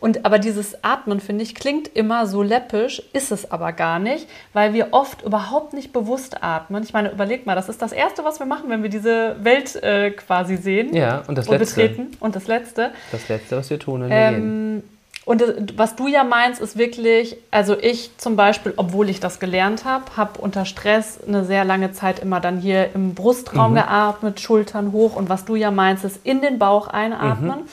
Und 0.05 0.27
aber 0.27 0.39
dieses 0.39 0.85
Atmen, 0.85 1.19
finde 1.19 1.45
ich, 1.45 1.55
klingt 1.55 1.89
immer 1.89 2.27
so 2.27 2.43
läppisch, 2.43 3.01
ist 3.15 3.33
es 3.33 3.51
aber 3.51 3.73
gar 3.73 3.99
nicht, 3.99 4.29
weil 4.53 4.75
wir 4.75 4.89
oft 4.91 5.23
überhaupt 5.23 5.73
nicht 5.73 5.95
bewusst 5.95 6.43
atmen. 6.43 6.83
Ich 6.83 6.93
meine, 6.93 7.11
überleg 7.11 7.47
mal, 7.47 7.55
das 7.55 7.71
ist 7.71 7.81
das 7.81 7.91
Erste, 7.91 8.23
was 8.23 8.39
wir 8.39 8.45
machen, 8.45 8.69
wenn 8.69 8.83
wir 8.83 8.91
diese 8.91 9.37
Welt 9.43 9.75
äh, 9.77 10.11
quasi 10.11 10.59
sehen 10.59 10.95
ja, 10.95 11.23
und, 11.27 11.39
das 11.39 11.49
und 11.49 11.59
Letzte. 11.59 11.81
betreten. 11.81 12.17
Und 12.21 12.37
das 12.37 12.49
Letzte. 12.49 12.91
Das 13.13 13.31
Letzte, 13.31 13.57
was 13.57 13.71
wir 13.71 13.79
tun, 13.79 14.03
wenn 14.03 14.11
ähm. 14.13 14.83
Und 15.25 15.41
äh, 15.41 15.55
was 15.75 15.97
du 15.97 16.07
ja 16.07 16.23
meinst, 16.23 16.61
ist 16.61 16.77
wirklich, 16.77 17.39
also 17.51 17.75
ich 17.75 18.11
zum 18.19 18.37
Beispiel, 18.37 18.75
obwohl 18.77 19.09
ich 19.09 19.21
das 19.21 19.41
gelernt 19.41 19.87
habe, 19.87 20.05
habe 20.19 20.39
unter 20.39 20.67
Stress 20.67 21.19
eine 21.27 21.47
sehr 21.47 21.65
lange 21.65 21.93
Zeit 21.93 22.19
immer 22.19 22.41
dann 22.41 22.59
hier 22.59 22.91
im 22.95 23.15
Brustraum 23.15 23.71
mhm. 23.71 23.77
geatmet, 23.77 24.39
Schultern 24.39 24.93
hoch. 24.93 25.17
Und 25.17 25.31
was 25.31 25.47
du 25.47 25.57
ja 25.57 25.71
meinst, 25.71 26.05
ist 26.05 26.21
in 26.25 26.43
den 26.43 26.59
Bauch 26.59 26.89
einatmen. 26.89 27.61
Mhm. 27.61 27.69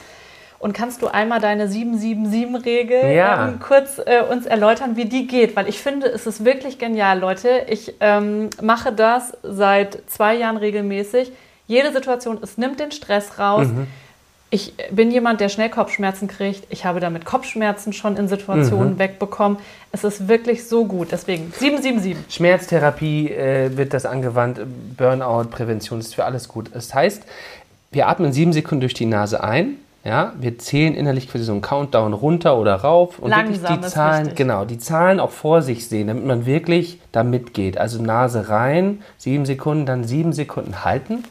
Und 0.62 0.74
kannst 0.74 1.02
du 1.02 1.08
einmal 1.08 1.40
deine 1.40 1.66
777-Regel 1.66 3.16
ja. 3.16 3.48
ähm, 3.48 3.60
kurz 3.60 3.98
äh, 3.98 4.22
uns 4.22 4.46
erläutern, 4.46 4.96
wie 4.96 5.06
die 5.06 5.26
geht? 5.26 5.56
Weil 5.56 5.68
ich 5.68 5.80
finde, 5.80 6.06
es 6.06 6.28
ist 6.28 6.46
wirklich 6.46 6.78
genial, 6.78 7.18
Leute. 7.20 7.66
Ich 7.68 7.96
ähm, 8.00 8.52
mache 8.62 8.94
das 8.94 9.36
seit 9.42 10.04
zwei 10.08 10.36
Jahren 10.36 10.58
regelmäßig. 10.58 11.32
Jede 11.66 11.92
Situation, 11.92 12.38
es 12.44 12.60
nimmt 12.60 12.80
den 12.80 12.92
Stress 12.92 13.40
raus. 13.40 13.70
Mhm. 13.70 13.88
Ich 14.52 14.74
bin 14.92 15.10
jemand, 15.10 15.42
der 15.42 15.50
schnell 15.50 15.70
Kopfschmerzen 15.70 16.28
kriegt. 16.28 16.68
Ich 16.70 16.86
habe 16.86 17.00
damit 17.00 17.26
Kopfschmerzen 17.26 17.92
schon 17.92 18.16
in 18.18 18.28
Situationen 18.28 18.94
mhm. 18.94 19.00
wegbekommen. 19.00 19.58
Es 19.92 20.04
ist 20.04 20.28
wirklich 20.28 20.68
so 20.68 20.86
gut. 20.86 21.08
Deswegen 21.12 21.52
777. 21.58 22.36
Schmerztherapie 22.36 23.32
äh, 23.32 23.76
wird 23.78 23.96
das 23.96 24.06
angewandt. 24.06 24.60
Burnout, 24.96 25.46
Prävention 25.50 26.00
ist 26.00 26.14
für 26.14 26.26
alles 26.26 26.48
gut. 26.48 26.70
Das 26.72 26.94
heißt, 26.94 27.24
wir 27.90 28.08
atmen 28.08 28.32
sieben 28.32 28.54
Sekunden 28.54 28.82
durch 28.82 28.94
die 28.94 29.08
Nase 29.08 29.44
ein 29.44 29.78
Ja, 30.04 30.34
wir 30.40 30.58
zählen 30.58 30.96
innerlich 30.96 31.30
quasi 31.30 31.44
so 31.44 31.52
einen 31.52 31.62
Countdown 31.62 32.14
runter 32.14 32.58
oder 32.58 32.76
rauf 32.76 33.20
und 33.20 33.30
Langsam 33.30 33.62
wirklich 33.62 33.80
die 33.82 33.88
Zahlen, 33.88 34.22
wichtig. 34.22 34.38
genau, 34.38 34.66
die 34.66 34.80
Zahlen 34.80 35.20
auch 35.20 35.30
vor 35.30 35.62
sich 35.62 35.88
sehen, 35.88 36.08
damit 36.08 36.26
man 36.26 36.46
wirklich 36.48 37.00
da 37.12 37.24
mitgeht. 37.24 37.78
Also 37.78 38.02
Nase 38.02 38.50
rein, 38.50 39.04
sieben 39.18 39.46
Sekunden, 39.46 39.86
dann 39.86 40.04
sieben 40.04 40.34
Sekunden 40.34 40.84
halten 40.84 41.24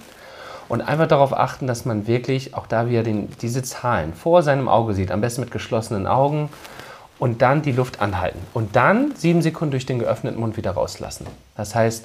und 0.69 0.83
einfach 0.83 1.09
darauf 1.09 1.37
achten, 1.37 1.67
dass 1.67 1.85
man 1.85 2.07
wirklich 2.07 2.55
auch 2.55 2.69
da 2.69 2.89
wieder 2.89 3.03
den, 3.03 3.29
diese 3.43 3.65
Zahlen 3.65 4.15
vor 4.15 4.45
seinem 4.45 4.69
Auge 4.69 4.95
sieht, 4.95 5.11
am 5.11 5.21
besten 5.21 5.41
mit 5.41 5.51
geschlossenen 5.51 6.07
Augen 6.07 6.49
und 7.19 7.43
dann 7.43 7.63
die 7.63 7.73
Luft 7.73 8.01
anhalten 8.01 8.39
und 8.55 8.77
dann 8.77 9.13
sieben 9.17 9.43
Sekunden 9.43 9.73
durch 9.73 9.87
den 9.87 9.99
geöffneten 9.99 10.39
Mund 10.39 10.57
wieder 10.57 10.71
rauslassen. 10.71 11.27
Das 11.57 11.75
heißt, 11.75 12.05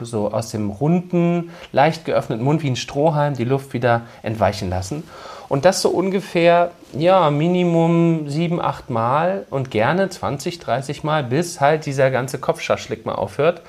so 0.00 0.30
aus 0.32 0.50
dem 0.50 0.70
runden, 0.70 1.50
leicht 1.72 2.04
geöffneten 2.04 2.44
Mund 2.44 2.62
wie 2.62 2.70
ein 2.70 2.76
Strohhalm 2.76 3.34
die 3.34 3.44
Luft 3.44 3.72
wieder 3.72 4.02
entweichen 4.22 4.70
lassen. 4.70 5.02
Und 5.48 5.64
das 5.64 5.80
so 5.80 5.88
ungefähr, 5.88 6.72
ja, 6.92 7.30
Minimum 7.30 8.28
sieben, 8.28 8.60
acht 8.60 8.90
Mal 8.90 9.46
und 9.50 9.70
gerne 9.70 10.08
20, 10.10 10.58
30 10.58 11.04
Mal, 11.04 11.24
bis 11.24 11.60
halt 11.60 11.86
dieser 11.86 12.10
ganze 12.10 12.38
Kopfschaschlik 12.38 13.06
mal 13.06 13.14
aufhört. 13.14 13.62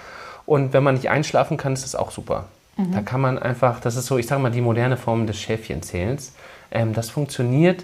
Und 0.46 0.74
wenn 0.74 0.84
man 0.84 0.96
nicht 0.96 1.10
einschlafen 1.10 1.58
kann, 1.58 1.74
ist 1.74 1.84
das 1.84 1.96
auch 1.96 2.12
super. 2.12 2.46
Da 2.94 3.02
kann 3.02 3.20
man 3.20 3.38
einfach, 3.38 3.82
das 3.82 3.98
ist 3.98 4.06
so, 4.06 4.18
ich 4.18 4.26
sage 4.26 4.42
mal, 4.42 4.52
die 4.52 4.62
moderne 4.62 4.96
Form 4.96 5.28
des 5.28 5.38
Schäfchenzählens. 5.38 6.32
Ähm, 6.72 6.94
das 6.94 7.10
funktioniert 7.10 7.84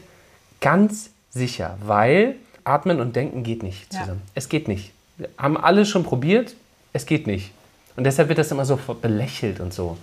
ganz 0.62 1.10
sicher, 1.31 1.77
weil 1.86 2.36
Atmen 2.63 3.01
und 3.01 3.13
Denken 3.15 3.43
geht 3.43 3.62
nicht 3.62 3.93
Ja. 3.93 3.99
zusammen. 3.99 4.21
Es 4.36 4.47
geht 4.47 4.69
nicht. 4.69 4.93
Wir 5.17 5.27
haben 5.38 5.58
alle 5.58 5.86
schon 5.86 6.03
probiert, 6.03 6.55
es 6.93 7.05
geht 7.05 7.27
nicht. 7.27 7.51
Und 7.97 8.05
deshalb 8.05 8.29
wird 8.29 8.39
das 8.39 8.51
immer 8.51 8.63
so 8.65 8.79
belächelt 9.01 9.60
und 9.60 9.73
so. 9.73 9.97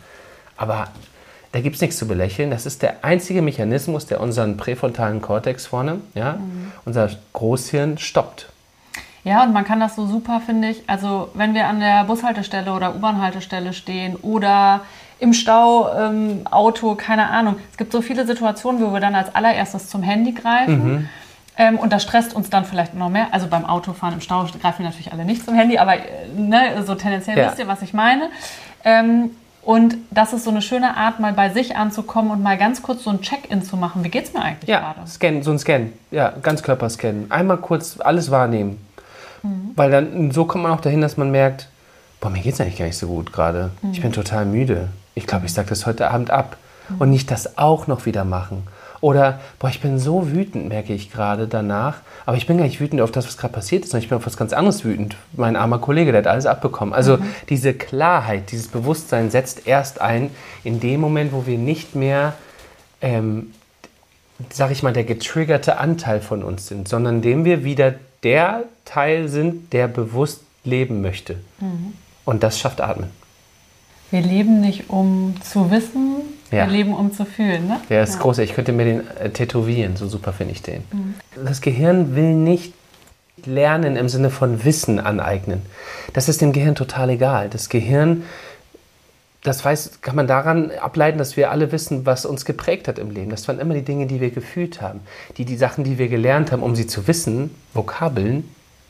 Aber 0.58 0.88
da 1.52 1.60
gibt 1.60 1.76
es 1.76 1.82
nichts 1.82 1.98
zu 1.98 2.08
belächeln. 2.08 2.50
Das 2.50 2.66
ist 2.66 2.82
der 2.82 3.04
einzige 3.04 3.42
Mechanismus, 3.42 4.06
der 4.06 4.20
unseren 4.20 4.56
präfrontalen 4.56 5.20
Kortex 5.20 5.66
vorne, 5.66 6.00
ja, 6.14 6.38
unser 6.84 7.10
Großhirn 7.34 7.98
stoppt. 7.98 8.48
Ja, 9.24 9.44
und 9.44 9.52
man 9.52 9.64
kann 9.64 9.78
das 9.78 9.94
so 9.94 10.06
super, 10.06 10.40
finde 10.44 10.68
ich. 10.70 10.82
Also, 10.88 11.28
wenn 11.34 11.54
wir 11.54 11.68
an 11.68 11.78
der 11.78 12.04
Bushaltestelle 12.04 12.72
oder 12.72 12.96
U-Bahn-Haltestelle 12.96 13.72
stehen 13.72 14.16
oder 14.16 14.80
im 15.20 15.32
Stau, 15.32 15.88
ähm, 15.96 16.40
Auto, 16.50 16.96
keine 16.96 17.28
Ahnung. 17.30 17.54
Es 17.70 17.76
gibt 17.76 17.92
so 17.92 18.02
viele 18.02 18.26
Situationen, 18.26 18.82
wo 18.82 18.92
wir 18.92 18.98
dann 18.98 19.14
als 19.14 19.32
allererstes 19.32 19.88
zum 19.88 20.02
Handy 20.02 20.32
greifen. 20.32 21.08
Ähm, 21.56 21.78
und 21.78 21.92
das 21.92 22.02
stresst 22.02 22.34
uns 22.34 22.50
dann 22.50 22.64
vielleicht 22.64 22.94
noch 22.94 23.10
mehr. 23.10 23.28
Also 23.30 23.46
beim 23.46 23.64
Autofahren 23.64 24.14
im 24.14 24.20
Stau 24.20 24.42
greifen 24.60 24.78
wir 24.80 24.86
natürlich 24.86 25.12
alle 25.12 25.24
nicht 25.24 25.44
zum 25.44 25.54
Handy, 25.54 25.78
aber 25.78 25.94
äh, 25.96 26.00
ne, 26.36 26.82
so 26.84 26.94
tendenziell 26.96 27.38
Ja. 27.38 27.46
wisst 27.48 27.58
ihr, 27.60 27.68
was 27.68 27.82
ich 27.82 27.92
meine. 27.92 28.30
Ähm, 28.84 29.30
und 29.62 29.96
das 30.10 30.32
ist 30.32 30.44
so 30.44 30.50
eine 30.50 30.60
schöne 30.62 30.96
Art, 30.96 31.20
mal 31.20 31.32
bei 31.32 31.50
sich 31.50 31.76
anzukommen 31.76 32.30
und 32.32 32.42
mal 32.42 32.58
ganz 32.58 32.82
kurz 32.82 33.04
so 33.04 33.10
ein 33.10 33.20
Check-in 33.20 33.62
zu 33.62 33.76
machen. 33.76 34.02
Wie 34.04 34.08
geht's 34.08 34.32
mir 34.32 34.42
eigentlich 34.42 34.68
Ja, 34.68 34.80
gerade? 34.80 35.08
Scan, 35.08 35.42
so 35.42 35.52
ein 35.52 35.58
Scan. 35.58 35.92
Ja, 36.10 36.32
Ganzkörperscan. 36.42 37.26
Einmal 37.30 37.58
kurz 37.58 38.00
alles 38.00 38.30
wahrnehmen. 38.30 38.84
Weil 39.74 39.90
dann 39.90 40.30
so 40.30 40.44
kommt 40.44 40.62
man 40.62 40.72
auch 40.72 40.80
dahin, 40.80 41.00
dass 41.00 41.16
man 41.16 41.30
merkt, 41.32 41.68
boah, 42.20 42.30
mir 42.30 42.40
geht's 42.42 42.60
eigentlich 42.60 42.78
gar 42.78 42.86
nicht 42.86 42.98
so 42.98 43.08
gut 43.08 43.32
gerade. 43.32 43.70
Ich 43.92 44.00
bin 44.00 44.12
total 44.12 44.46
müde. 44.46 44.88
Ich 45.14 45.26
glaube, 45.26 45.46
ich 45.46 45.52
sage 45.52 45.68
das 45.68 45.84
heute 45.86 46.10
Abend 46.10 46.30
ab. 46.30 46.56
Und 46.98 47.10
nicht 47.10 47.30
das 47.30 47.58
auch 47.58 47.86
noch 47.86 48.06
wieder 48.06 48.24
machen. 48.24 48.64
Oder, 49.02 49.40
boah, 49.58 49.68
ich 49.68 49.82
bin 49.82 49.98
so 49.98 50.32
wütend, 50.32 50.70
merke 50.70 50.94
ich 50.94 51.12
gerade 51.12 51.46
danach. 51.46 51.96
Aber 52.24 52.38
ich 52.38 52.46
bin 52.46 52.56
gar 52.56 52.64
nicht 52.64 52.80
wütend 52.80 53.02
auf 53.02 53.10
das, 53.10 53.26
was 53.26 53.36
gerade 53.36 53.52
passiert 53.52 53.84
ist, 53.84 53.90
sondern 53.90 54.04
ich 54.04 54.08
bin 54.08 54.16
auf 54.16 54.24
was 54.24 54.38
ganz 54.38 54.54
anderes 54.54 54.84
wütend. 54.84 55.16
Mein 55.34 55.56
armer 55.56 55.80
Kollege, 55.80 56.12
der 56.12 56.20
hat 56.20 56.28
alles 56.28 56.46
abbekommen. 56.46 56.94
Also 56.94 57.18
diese 57.50 57.74
Klarheit, 57.74 58.50
dieses 58.50 58.68
Bewusstsein 58.68 59.30
setzt 59.30 59.66
erst 59.66 60.00
ein 60.00 60.30
in 60.64 60.80
dem 60.80 61.00
Moment, 61.00 61.34
wo 61.34 61.46
wir 61.46 61.58
nicht 61.58 61.94
mehr 61.94 62.32
ähm, 63.02 63.52
sag 64.50 64.70
ich 64.70 64.82
mal, 64.82 64.92
der 64.92 65.04
getriggerte 65.04 65.78
Anteil 65.78 66.20
von 66.20 66.42
uns 66.42 66.66
sind, 66.66 66.88
sondern 66.88 67.22
dem 67.22 67.44
wir 67.44 67.64
wieder 67.64 67.94
der 68.22 68.64
Teil 68.84 69.28
sind, 69.28 69.72
der 69.72 69.88
bewusst 69.88 70.42
leben 70.64 71.02
möchte. 71.02 71.36
Und 72.24 72.42
das 72.42 72.58
schafft 72.58 72.80
Atmen. 72.80 73.10
Wir 74.10 74.20
leben 74.20 74.60
nicht, 74.60 74.90
um 74.90 75.34
zu 75.42 75.70
wissen, 75.70 76.22
Ja. 76.52 76.66
leben, 76.66 76.94
um 76.94 77.12
zu 77.12 77.24
fühlen. 77.24 77.66
Ne? 77.66 77.80
Der 77.88 78.02
ist 78.02 78.20
groß. 78.20 78.38
Ich 78.38 78.54
könnte 78.54 78.72
mir 78.72 78.84
den 78.84 79.06
äh, 79.18 79.30
tätowieren. 79.30 79.96
So 79.96 80.06
super 80.06 80.32
finde 80.32 80.52
ich 80.52 80.62
den. 80.62 80.84
Das 81.44 81.60
Gehirn 81.60 82.14
will 82.14 82.34
nicht 82.34 82.74
lernen 83.46 83.96
im 83.96 84.08
Sinne 84.08 84.30
von 84.30 84.64
Wissen 84.64 85.00
aneignen. 85.00 85.62
Das 86.12 86.28
ist 86.28 86.40
dem 86.40 86.52
Gehirn 86.52 86.74
total 86.74 87.10
egal. 87.10 87.48
Das 87.48 87.68
Gehirn, 87.68 88.24
das 89.42 89.64
weiß, 89.64 90.00
kann 90.02 90.14
man 90.14 90.26
daran 90.26 90.70
ableiten, 90.70 91.18
dass 91.18 91.36
wir 91.36 91.50
alle 91.50 91.72
wissen, 91.72 92.06
was 92.06 92.26
uns 92.26 92.44
geprägt 92.44 92.86
hat 92.86 92.98
im 92.98 93.10
Leben. 93.10 93.30
Das 93.30 93.48
waren 93.48 93.58
immer 93.58 93.74
die 93.74 93.82
Dinge, 93.82 94.06
die 94.06 94.20
wir 94.20 94.30
gefühlt 94.30 94.80
haben. 94.80 95.00
Die, 95.38 95.44
die 95.44 95.56
Sachen, 95.56 95.84
die 95.84 95.98
wir 95.98 96.08
gelernt 96.08 96.52
haben, 96.52 96.62
um 96.62 96.76
sie 96.76 96.86
zu 96.86 97.06
wissen, 97.08 97.54
Vokabeln, 97.74 98.44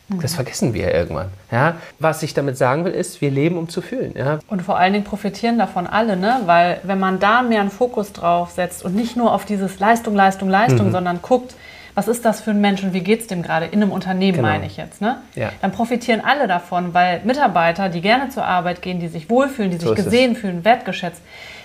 das 0.08 0.34
vergessen 0.34 0.74
wir 0.74 0.92
irgendwann. 0.92 1.28
Ja? 1.50 1.76
Was 1.98 2.22
ich 2.22 2.34
damit 2.34 2.58
sagen 2.58 2.84
will, 2.84 2.92
ist, 2.92 3.20
wir 3.20 3.30
leben, 3.30 3.56
um 3.56 3.68
zu 3.68 3.80
fühlen. 3.80 4.12
Ja? 4.16 4.40
Und 4.48 4.60
vor 4.62 4.76
allen 4.78 4.92
Dingen 4.92 5.04
profitieren 5.04 5.58
davon 5.58 5.86
alle, 5.86 6.16
ne? 6.16 6.40
weil 6.46 6.80
wenn 6.82 6.98
man 7.00 7.18
da 7.18 7.42
mehr 7.42 7.60
einen 7.60 7.70
Fokus 7.70 8.12
drauf 8.12 8.50
setzt 8.50 8.84
und 8.84 8.94
nicht 8.94 9.16
nur 9.16 9.32
auf 9.32 9.44
dieses 9.46 9.78
Leistung, 9.78 10.14
Leistung, 10.14 10.48
Leistung, 10.50 10.88
Mhm. 10.88 10.92
sondern 10.92 11.22
guckt, 11.22 11.54
was 11.94 12.08
ist 12.08 12.24
das 12.24 12.40
für 12.40 12.52
ein 12.52 12.60
Mensch 12.60 12.82
und 12.82 12.94
wie 12.94 13.00
geht 13.02 13.20
es 13.20 13.26
dem 13.26 13.42
gerade 13.42 13.66
in 13.66 13.82
einem 13.82 13.92
Unternehmen, 13.92 14.36
Genau. 14.38 14.48
meine 14.48 14.64
ich 14.66 14.78
jetzt, 14.78 15.00
ne? 15.02 15.18
Ja. 15.34 15.50
dann 15.60 15.72
profitieren 15.72 16.22
alle 16.24 16.46
davon, 16.48 16.94
weil 16.94 17.20
Mitarbeiter, 17.24 17.90
die 17.90 18.00
gerne 18.00 18.30
zur 18.30 18.44
Arbeit 18.46 18.80
gehen, 18.80 18.98
die 18.98 19.08
sich 19.08 19.28
wohlfühlen, 19.28 19.70
die 19.70 19.76
sich 19.76 19.86
So 19.88 19.94
es. 19.94 20.04
gesehen 20.04 20.34
fühlen, 20.34 20.64
wertgeschätzt, 20.64 21.20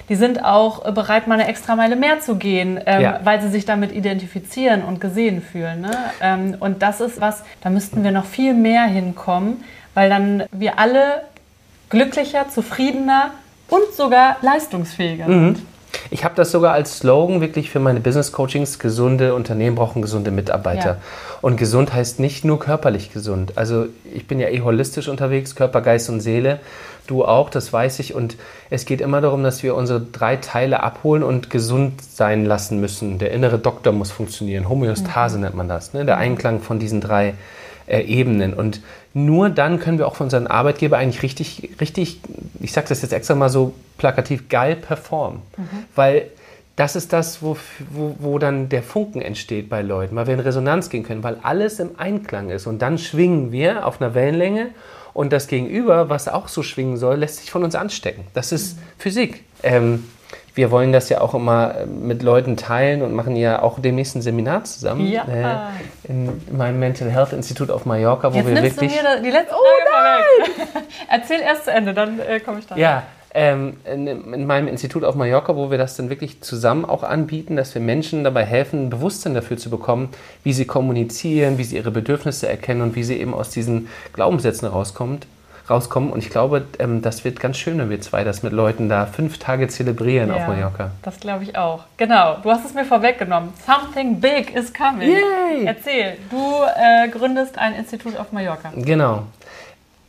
die 0.09 0.15
sind 0.15 0.43
auch 0.43 0.85
äh, 0.85 0.91
bereit, 0.91 1.27
mal 1.27 1.35
eine 1.35 1.47
extra 1.47 1.75
Meile 1.75 1.95
mehr 1.95 2.19
zu 2.19 2.35
gehen, 2.35 2.79
ähm, 2.85 3.01
Ja. 3.01 3.19
weil 3.23 3.41
sie 3.41 3.49
sich 3.49 3.65
damit 3.65 3.91
identifizieren 3.91 4.81
und 4.83 5.01
gesehen 5.01 5.41
fühlen. 5.41 5.81
Ne? 5.81 5.91
Ähm, 6.21 6.55
und 6.59 6.81
das 6.81 7.01
ist 7.01 7.19
was, 7.21 7.43
da 7.61 7.69
müssten 7.69 8.03
wir 8.03 8.11
noch 8.11 8.25
viel 8.25 8.53
mehr 8.53 8.83
hinkommen, 8.83 9.63
weil 9.93 10.09
dann 10.09 10.43
wir 10.51 10.79
alle 10.79 11.21
glücklicher, 11.89 12.49
zufriedener 12.49 13.31
und 13.69 13.93
sogar 13.95 14.37
leistungsfähiger 14.41 15.25
sind. 15.25 15.59
Ich 16.11 16.23
habe 16.23 16.35
das 16.35 16.51
sogar 16.51 16.73
als 16.73 16.99
Slogan 16.99 17.41
wirklich 17.41 17.69
für 17.69 17.79
meine 17.79 17.99
Business 17.99 18.31
Coachings. 18.31 18.79
Gesunde 18.79 19.33
Unternehmen 19.33 19.75
brauchen 19.75 20.01
gesunde 20.01 20.31
Mitarbeiter. 20.31 20.89
Ja. 20.89 20.97
Und 21.41 21.57
gesund 21.57 21.93
heißt 21.93 22.19
nicht 22.19 22.45
nur 22.45 22.59
körperlich 22.59 23.11
gesund. 23.11 23.53
Also 23.57 23.87
ich 24.13 24.27
bin 24.27 24.39
ja 24.39 24.49
eh 24.49 24.61
holistisch 24.61 25.07
unterwegs, 25.07 25.55
Körper, 25.55 25.81
Geist 25.81 26.09
und 26.09 26.19
Seele. 26.21 26.59
Du 27.07 27.25
auch, 27.25 27.49
das 27.49 27.71
weiß 27.73 27.99
ich. 27.99 28.13
Und 28.13 28.35
es 28.69 28.85
geht 28.85 29.01
immer 29.01 29.21
darum, 29.21 29.43
dass 29.43 29.63
wir 29.63 29.75
unsere 29.75 30.01
drei 30.01 30.35
Teile 30.35 30.83
abholen 30.83 31.23
und 31.23 31.49
gesund 31.49 32.01
sein 32.01 32.45
lassen 32.45 32.79
müssen. 32.79 33.17
Der 33.17 33.31
innere 33.31 33.57
Doktor 33.57 33.93
muss 33.93 34.11
funktionieren. 34.11 34.69
Homöostase 34.69 35.39
nennt 35.39 35.55
man 35.55 35.67
das. 35.67 35.93
Ne? 35.93 36.05
Der 36.05 36.17
Einklang 36.17 36.61
von 36.61 36.79
diesen 36.79 37.01
drei 37.01 37.33
äh, 37.87 38.01
Ebenen. 38.01 38.53
Und 38.53 38.81
nur 39.13 39.49
dann 39.49 39.79
können 39.79 39.97
wir 39.97 40.07
auch 40.07 40.15
von 40.15 40.25
unseren 40.25 40.47
Arbeitgeber 40.47 40.97
eigentlich 40.97 41.23
richtig, 41.23 41.69
richtig, 41.81 42.19
ich 42.59 42.73
sage 42.73 42.87
das 42.89 43.01
jetzt 43.01 43.13
extra 43.13 43.33
mal 43.33 43.49
so 43.49 43.73
plakativ, 43.97 44.49
geil 44.49 44.75
performen. 44.75 45.41
Weil 45.95 46.27
das 46.75 46.95
ist 46.95 47.11
das, 47.11 47.41
wo, 47.41 47.57
wo, 47.89 48.15
wo 48.19 48.37
dann 48.37 48.69
der 48.69 48.83
Funken 48.83 49.21
entsteht 49.21 49.67
bei 49.67 49.81
Leuten, 49.81 50.15
weil 50.15 50.27
wir 50.27 50.35
in 50.35 50.39
Resonanz 50.39 50.89
gehen 50.89 51.03
können, 51.03 51.23
weil 51.23 51.37
alles 51.41 51.79
im 51.79 51.91
Einklang 51.97 52.51
ist. 52.51 52.67
Und 52.67 52.83
dann 52.83 52.99
schwingen 52.99 53.51
wir 53.51 53.85
auf 53.87 53.99
einer 53.99 54.13
Wellenlänge 54.13 54.67
und 55.17 55.33
das 55.33 55.47
Gegenüber, 55.47 56.11
was 56.11 56.27
auch 56.27 56.47
so 56.47 56.61
schwingen 56.61 56.95
soll, 56.95 57.15
lässt 57.15 57.37
sich 57.37 57.49
von 57.49 57.63
uns 57.63 57.73
anstecken. 57.73 58.27
Das 58.35 58.51
ist 58.51 58.77
Physik. 58.99 59.43
Ähm, 59.63 60.07
wir 60.53 60.69
wollen 60.69 60.93
das 60.93 61.09
ja 61.09 61.21
auch 61.21 61.33
immer 61.33 61.73
äh, 61.73 61.85
mit 61.87 62.21
Leuten 62.21 62.55
teilen 62.55 63.01
und 63.01 63.15
machen 63.15 63.35
ja 63.35 63.63
auch 63.63 63.79
demnächst 63.79 64.15
ein 64.15 64.21
Seminar 64.21 64.65
zusammen. 64.65 65.07
Ja. 65.07 65.71
Äh, 66.05 66.07
in 66.07 66.39
meinem 66.55 66.79
Mental 66.79 67.09
Health 67.09 67.33
Institut 67.33 67.71
auf 67.71 67.85
Mallorca, 67.85 68.31
wo 68.31 68.37
Jetzt 68.37 68.47
wir 68.47 68.61
wirklich. 68.61 68.95
du 68.95 69.03
mir 69.03 69.21
die 69.23 69.31
letzte 69.31 69.55
Frage 69.55 70.53
vorweg. 70.67 70.85
Erzähl 71.09 71.39
erst 71.39 71.65
zu 71.65 71.71
Ende, 71.71 71.95
dann 71.95 72.19
äh, 72.19 72.39
komme 72.39 72.59
ich 72.59 72.67
da. 72.67 72.75
Ja, 72.75 73.01
ähm, 73.37 73.77
in, 73.85 74.07
in 74.07 74.47
meinem 74.47 74.67
Institut 74.67 75.03
auf 75.03 75.13
Mallorca, 75.13 75.55
wo 75.55 75.69
wir 75.69 75.77
das 75.77 75.95
dann 75.95 76.09
wirklich 76.09 76.41
zusammen 76.41 76.85
auch 76.85 77.03
anbieten, 77.03 77.55
dass 77.55 77.75
wir 77.75 77.81
Menschen 77.81 78.23
dabei 78.23 78.43
helfen, 78.43 78.87
ein 78.87 78.89
Bewusstsein 78.89 79.35
dafür 79.35 79.57
zu 79.57 79.69
bekommen, 79.69 80.09
wie 80.43 80.53
sie 80.53 80.65
kommunizieren, 80.65 81.59
wie 81.59 81.63
sie 81.63 81.75
ihre 81.75 81.91
Bedürfnisse 81.91 82.49
erkennen 82.49 82.81
und 82.81 82.95
wie 82.95 83.03
sie 83.03 83.15
eben 83.15 83.35
aus 83.35 83.51
diesen 83.51 83.89
Glaubenssätzen 84.13 84.67
rauskommt, 84.67 85.27
rauskommen. 85.69 86.11
Und 86.11 86.17
ich 86.23 86.31
glaube, 86.31 86.65
ähm, 86.79 87.03
das 87.03 87.25
wird 87.25 87.39
ganz 87.39 87.57
schön, 87.57 87.77
wenn 87.77 87.91
wir 87.91 88.01
zwei 88.01 88.23
das 88.23 88.41
mit 88.41 88.53
Leuten 88.53 88.89
da 88.89 89.05
fünf 89.05 89.37
Tage 89.37 89.67
zelebrieren 89.67 90.31
auf 90.31 90.39
Ja, 90.39 90.47
Mallorca. 90.47 90.89
Das 91.03 91.19
glaube 91.19 91.43
ich 91.43 91.55
auch. 91.55 91.83
Genau, 91.97 92.37
du 92.41 92.49
hast 92.49 92.65
es 92.65 92.73
mir 92.73 92.85
vorweggenommen. 92.85 93.53
Something 93.67 94.19
big 94.19 94.55
is 94.55 94.73
coming. 94.73 95.11
Yay! 95.11 95.63
Erzähl, 95.63 96.17
du 96.31 96.63
äh, 96.75 97.07
gründest 97.09 97.59
ein 97.59 97.75
Institut 97.75 98.17
auf 98.17 98.31
Mallorca. 98.31 98.71
Genau. 98.75 99.27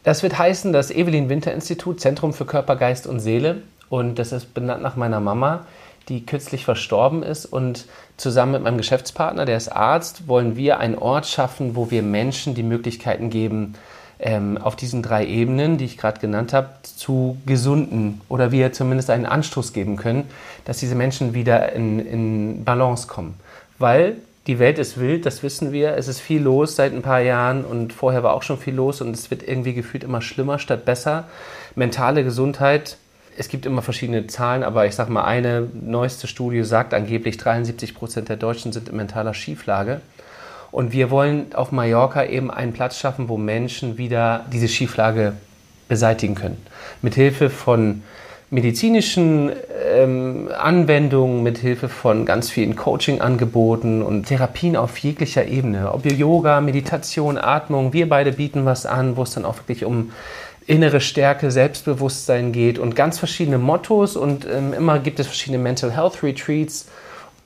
Das 0.04 0.22
wird 0.22 0.38
heißen, 0.38 0.72
das 0.72 0.90
Evelyn 0.90 1.28
Winter 1.28 1.52
Institut, 1.52 2.00
Zentrum 2.00 2.32
für 2.32 2.46
Körper, 2.46 2.76
Geist 2.76 3.06
und 3.06 3.20
Seele. 3.20 3.62
Und 3.88 4.18
das 4.18 4.32
ist 4.32 4.54
benannt 4.54 4.82
nach 4.82 4.96
meiner 4.96 5.20
Mama, 5.20 5.66
die 6.08 6.24
kürzlich 6.24 6.64
verstorben 6.64 7.22
ist. 7.22 7.46
Und 7.46 7.86
zusammen 8.16 8.52
mit 8.52 8.62
meinem 8.62 8.78
Geschäftspartner, 8.78 9.44
der 9.44 9.56
ist 9.56 9.68
Arzt, 9.68 10.28
wollen 10.28 10.56
wir 10.56 10.78
einen 10.78 10.96
Ort 10.96 11.26
schaffen, 11.26 11.76
wo 11.76 11.90
wir 11.90 12.02
Menschen 12.02 12.54
die 12.54 12.62
Möglichkeiten 12.62 13.30
geben, 13.30 13.74
ähm, 14.20 14.58
auf 14.58 14.74
diesen 14.76 15.02
drei 15.02 15.26
Ebenen, 15.26 15.78
die 15.78 15.84
ich 15.84 15.96
gerade 15.96 16.20
genannt 16.20 16.52
habe, 16.52 16.70
zu 16.82 17.36
gesunden 17.46 18.20
oder 18.28 18.50
wir 18.50 18.72
zumindest 18.72 19.10
einen 19.10 19.26
Anstoß 19.26 19.72
geben 19.72 19.96
können, 19.96 20.24
dass 20.64 20.78
diese 20.78 20.96
Menschen 20.96 21.34
wieder 21.34 21.72
in, 21.72 22.00
in 22.00 22.64
Balance 22.64 23.06
kommen. 23.06 23.34
weil 23.78 24.16
die 24.48 24.58
Welt 24.58 24.78
ist 24.78 24.98
wild, 24.98 25.26
das 25.26 25.42
wissen 25.42 25.72
wir. 25.72 25.96
Es 25.96 26.08
ist 26.08 26.20
viel 26.20 26.40
los 26.40 26.74
seit 26.74 26.94
ein 26.94 27.02
paar 27.02 27.20
Jahren 27.20 27.66
und 27.66 27.92
vorher 27.92 28.22
war 28.22 28.32
auch 28.32 28.42
schon 28.42 28.58
viel 28.58 28.74
los 28.74 29.02
und 29.02 29.14
es 29.14 29.30
wird 29.30 29.46
irgendwie 29.46 29.74
gefühlt 29.74 30.02
immer 30.02 30.22
schlimmer 30.22 30.58
statt 30.58 30.86
besser. 30.86 31.28
Mentale 31.74 32.24
Gesundheit, 32.24 32.96
es 33.36 33.48
gibt 33.50 33.66
immer 33.66 33.82
verschiedene 33.82 34.26
Zahlen, 34.26 34.64
aber 34.64 34.86
ich 34.86 34.94
sage 34.94 35.12
mal, 35.12 35.24
eine 35.24 35.68
neueste 35.74 36.26
Studie 36.26 36.64
sagt 36.64 36.94
angeblich, 36.94 37.36
73 37.36 37.94
Prozent 37.94 38.30
der 38.30 38.38
Deutschen 38.38 38.72
sind 38.72 38.88
in 38.88 38.96
mentaler 38.96 39.34
Schieflage. 39.34 40.00
Und 40.70 40.92
wir 40.92 41.10
wollen 41.10 41.54
auf 41.54 41.70
Mallorca 41.70 42.24
eben 42.24 42.50
einen 42.50 42.72
Platz 42.72 42.98
schaffen, 42.98 43.28
wo 43.28 43.36
Menschen 43.36 43.98
wieder 43.98 44.46
diese 44.50 44.68
Schieflage 44.68 45.34
beseitigen 45.88 46.34
können. 46.34 46.66
Mithilfe 47.02 47.50
von 47.50 48.02
medizinischen 48.50 49.52
ähm, 49.94 50.48
Anwendungen, 50.56 51.42
mit 51.42 51.58
Hilfe 51.58 51.88
von 51.88 52.24
ganz 52.24 52.50
vielen 52.50 52.76
Coaching-Angeboten 52.76 54.02
und 54.02 54.26
Therapien 54.26 54.76
auf 54.76 54.96
jeglicher 54.98 55.46
Ebene. 55.46 55.92
Ob 55.92 56.10
Yoga, 56.10 56.60
Meditation, 56.60 57.36
Atmung, 57.36 57.92
wir 57.92 58.08
beide 58.08 58.32
bieten 58.32 58.64
was 58.64 58.86
an, 58.86 59.16
wo 59.16 59.22
es 59.22 59.32
dann 59.32 59.44
auch 59.44 59.56
wirklich 59.58 59.84
um 59.84 60.12
innere 60.66 61.00
Stärke, 61.00 61.50
Selbstbewusstsein 61.50 62.52
geht 62.52 62.78
und 62.78 62.94
ganz 62.94 63.18
verschiedene 63.18 63.58
Mottos 63.58 64.16
und 64.16 64.46
ähm, 64.46 64.74
immer 64.74 64.98
gibt 64.98 65.18
es 65.18 65.26
verschiedene 65.26 65.62
Mental 65.62 65.90
Health 65.90 66.22
Retreats 66.22 66.88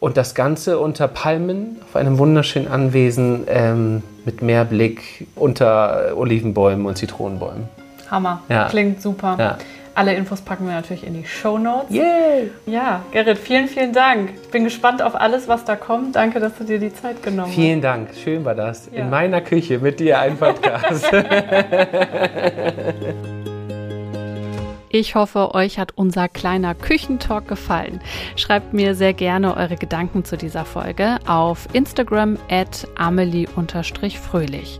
und 0.01 0.17
das 0.17 0.35
Ganze 0.35 0.81
unter 0.81 1.07
Palmen 1.07 1.81
auf 1.85 1.95
einem 1.95 2.19
wunderschönen 2.19 2.67
Anwesen 2.67 3.45
ähm, 3.47 4.03
mit 4.25 4.43
Meerblick 4.43 5.29
unter 5.37 6.17
Olivenbäumen 6.17 6.87
und 6.87 6.99
Zitronenbäumen. 6.99 7.69
Hammer, 8.11 8.43
ja. 8.49 8.69
klingt 8.69 9.01
super. 9.01 9.37
Ja. 9.38 9.59
Alle 9.94 10.14
Infos 10.14 10.40
packen 10.40 10.66
wir 10.66 10.72
natürlich 10.74 11.07
in 11.07 11.14
die 11.14 11.24
Show 11.24 11.59
Notes. 11.59 11.90
Yay! 11.90 12.50
Ja, 12.66 13.02
Gerrit, 13.12 13.38
vielen, 13.38 13.68
vielen 13.68 13.92
Dank. 13.92 14.31
Ich 14.42 14.50
bin 14.50 14.64
gespannt 14.64 15.02
auf 15.02 15.14
alles, 15.14 15.48
was 15.48 15.64
da 15.64 15.76
kommt. 15.76 16.16
Danke, 16.16 16.40
dass 16.40 16.57
du 16.57 16.64
dir 16.64 16.78
die 16.78 16.94
Zeit 16.94 17.22
genommen 17.22 17.48
hast. 17.48 17.55
Vielen 17.55 17.83
Dank. 17.83 18.09
Schön 18.14 18.44
war 18.44 18.55
das. 18.55 18.88
Ja. 18.92 19.02
In 19.02 19.11
meiner 19.11 19.42
Küche 19.42 19.78
mit 19.78 20.00
dir 20.00 20.18
ein 20.18 20.37
Podcast. 20.37 21.12
Ich 24.94 25.14
hoffe, 25.14 25.55
euch 25.55 25.78
hat 25.78 25.92
unser 25.96 26.28
kleiner 26.28 26.74
Küchentalk 26.74 27.48
gefallen. 27.48 28.02
Schreibt 28.37 28.74
mir 28.74 28.94
sehr 28.94 29.14
gerne 29.14 29.57
eure 29.57 29.76
Gedanken 29.76 30.22
zu 30.26 30.37
dieser 30.37 30.66
Folge 30.66 31.16
auf 31.26 31.66
Instagram 31.72 32.37
at 32.50 32.87
amelie-fröhlich. 32.96 34.78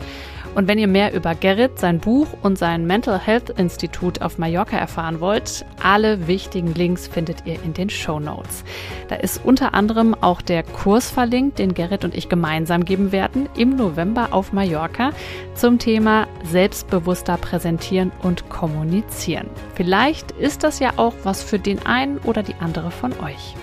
Und 0.55 0.69
wenn 0.69 0.79
ihr 0.79 0.87
mehr 0.87 1.15
über 1.15 1.35
Gerrit, 1.35 1.79
sein 1.79 1.99
Buch 1.99 2.27
und 2.43 2.59
sein 2.59 2.87
Mental 2.87 3.19
Health 3.19 3.51
Institut 3.51 4.21
auf 4.21 4.37
Mallorca 4.37 4.77
erfahren 4.77 5.21
wollt, 5.21 5.65
alle 5.83 6.27
wichtigen 6.27 6.75
Links 6.75 7.09
findet 7.09 7.47
ihr 7.47 7.63
in 7.63 7.73
den 7.73 7.89
Show 7.89 8.21
Notes. 8.21 8.63
Da 9.09 9.17
ist 9.17 9.43
unter 9.45 9.73
anderem 9.73 10.15
auch 10.15 10.43
der 10.43 10.63
Kurs 10.63 11.11
verlinkt, 11.11 11.59
den 11.59 11.73
Gerrit 11.73 12.05
und 12.05 12.15
ich 12.15 12.29
gemeinsam 12.29 12.85
geben 12.85 13.13
werden 13.13 13.49
im 13.57 13.77
November 13.77 14.29
auf 14.33 14.53
Mallorca 14.53 15.13
zum 15.55 15.79
Thema 15.79 16.27
selbstbewusster 16.45 17.39
präsentieren 17.39 18.13
und 18.23 18.51
kommunizieren. 18.51 19.49
Vielleicht 19.75 20.33
ist 20.33 20.65
das 20.65 20.81
ja 20.81 20.93
auch 20.97 21.15
was 21.25 21.43
für 21.43 21.59
den 21.59 21.87
einen 21.87 22.19
oder 22.19 22.43
die 22.43 22.57
andere 22.61 22.91
von 22.91 23.13
euch. 23.21 23.55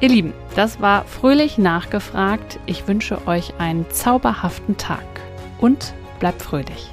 Ihr 0.00 0.10
Lieben, 0.10 0.34
das 0.56 0.80
war 0.80 1.04
fröhlich 1.04 1.56
nachgefragt. 1.56 2.58
Ich 2.66 2.86
wünsche 2.86 3.26
euch 3.26 3.54
einen 3.58 3.88
zauberhaften 3.90 4.76
Tag 4.76 5.04
und 5.58 5.94
bleibt 6.22 6.40
fröhlich. 6.40 6.92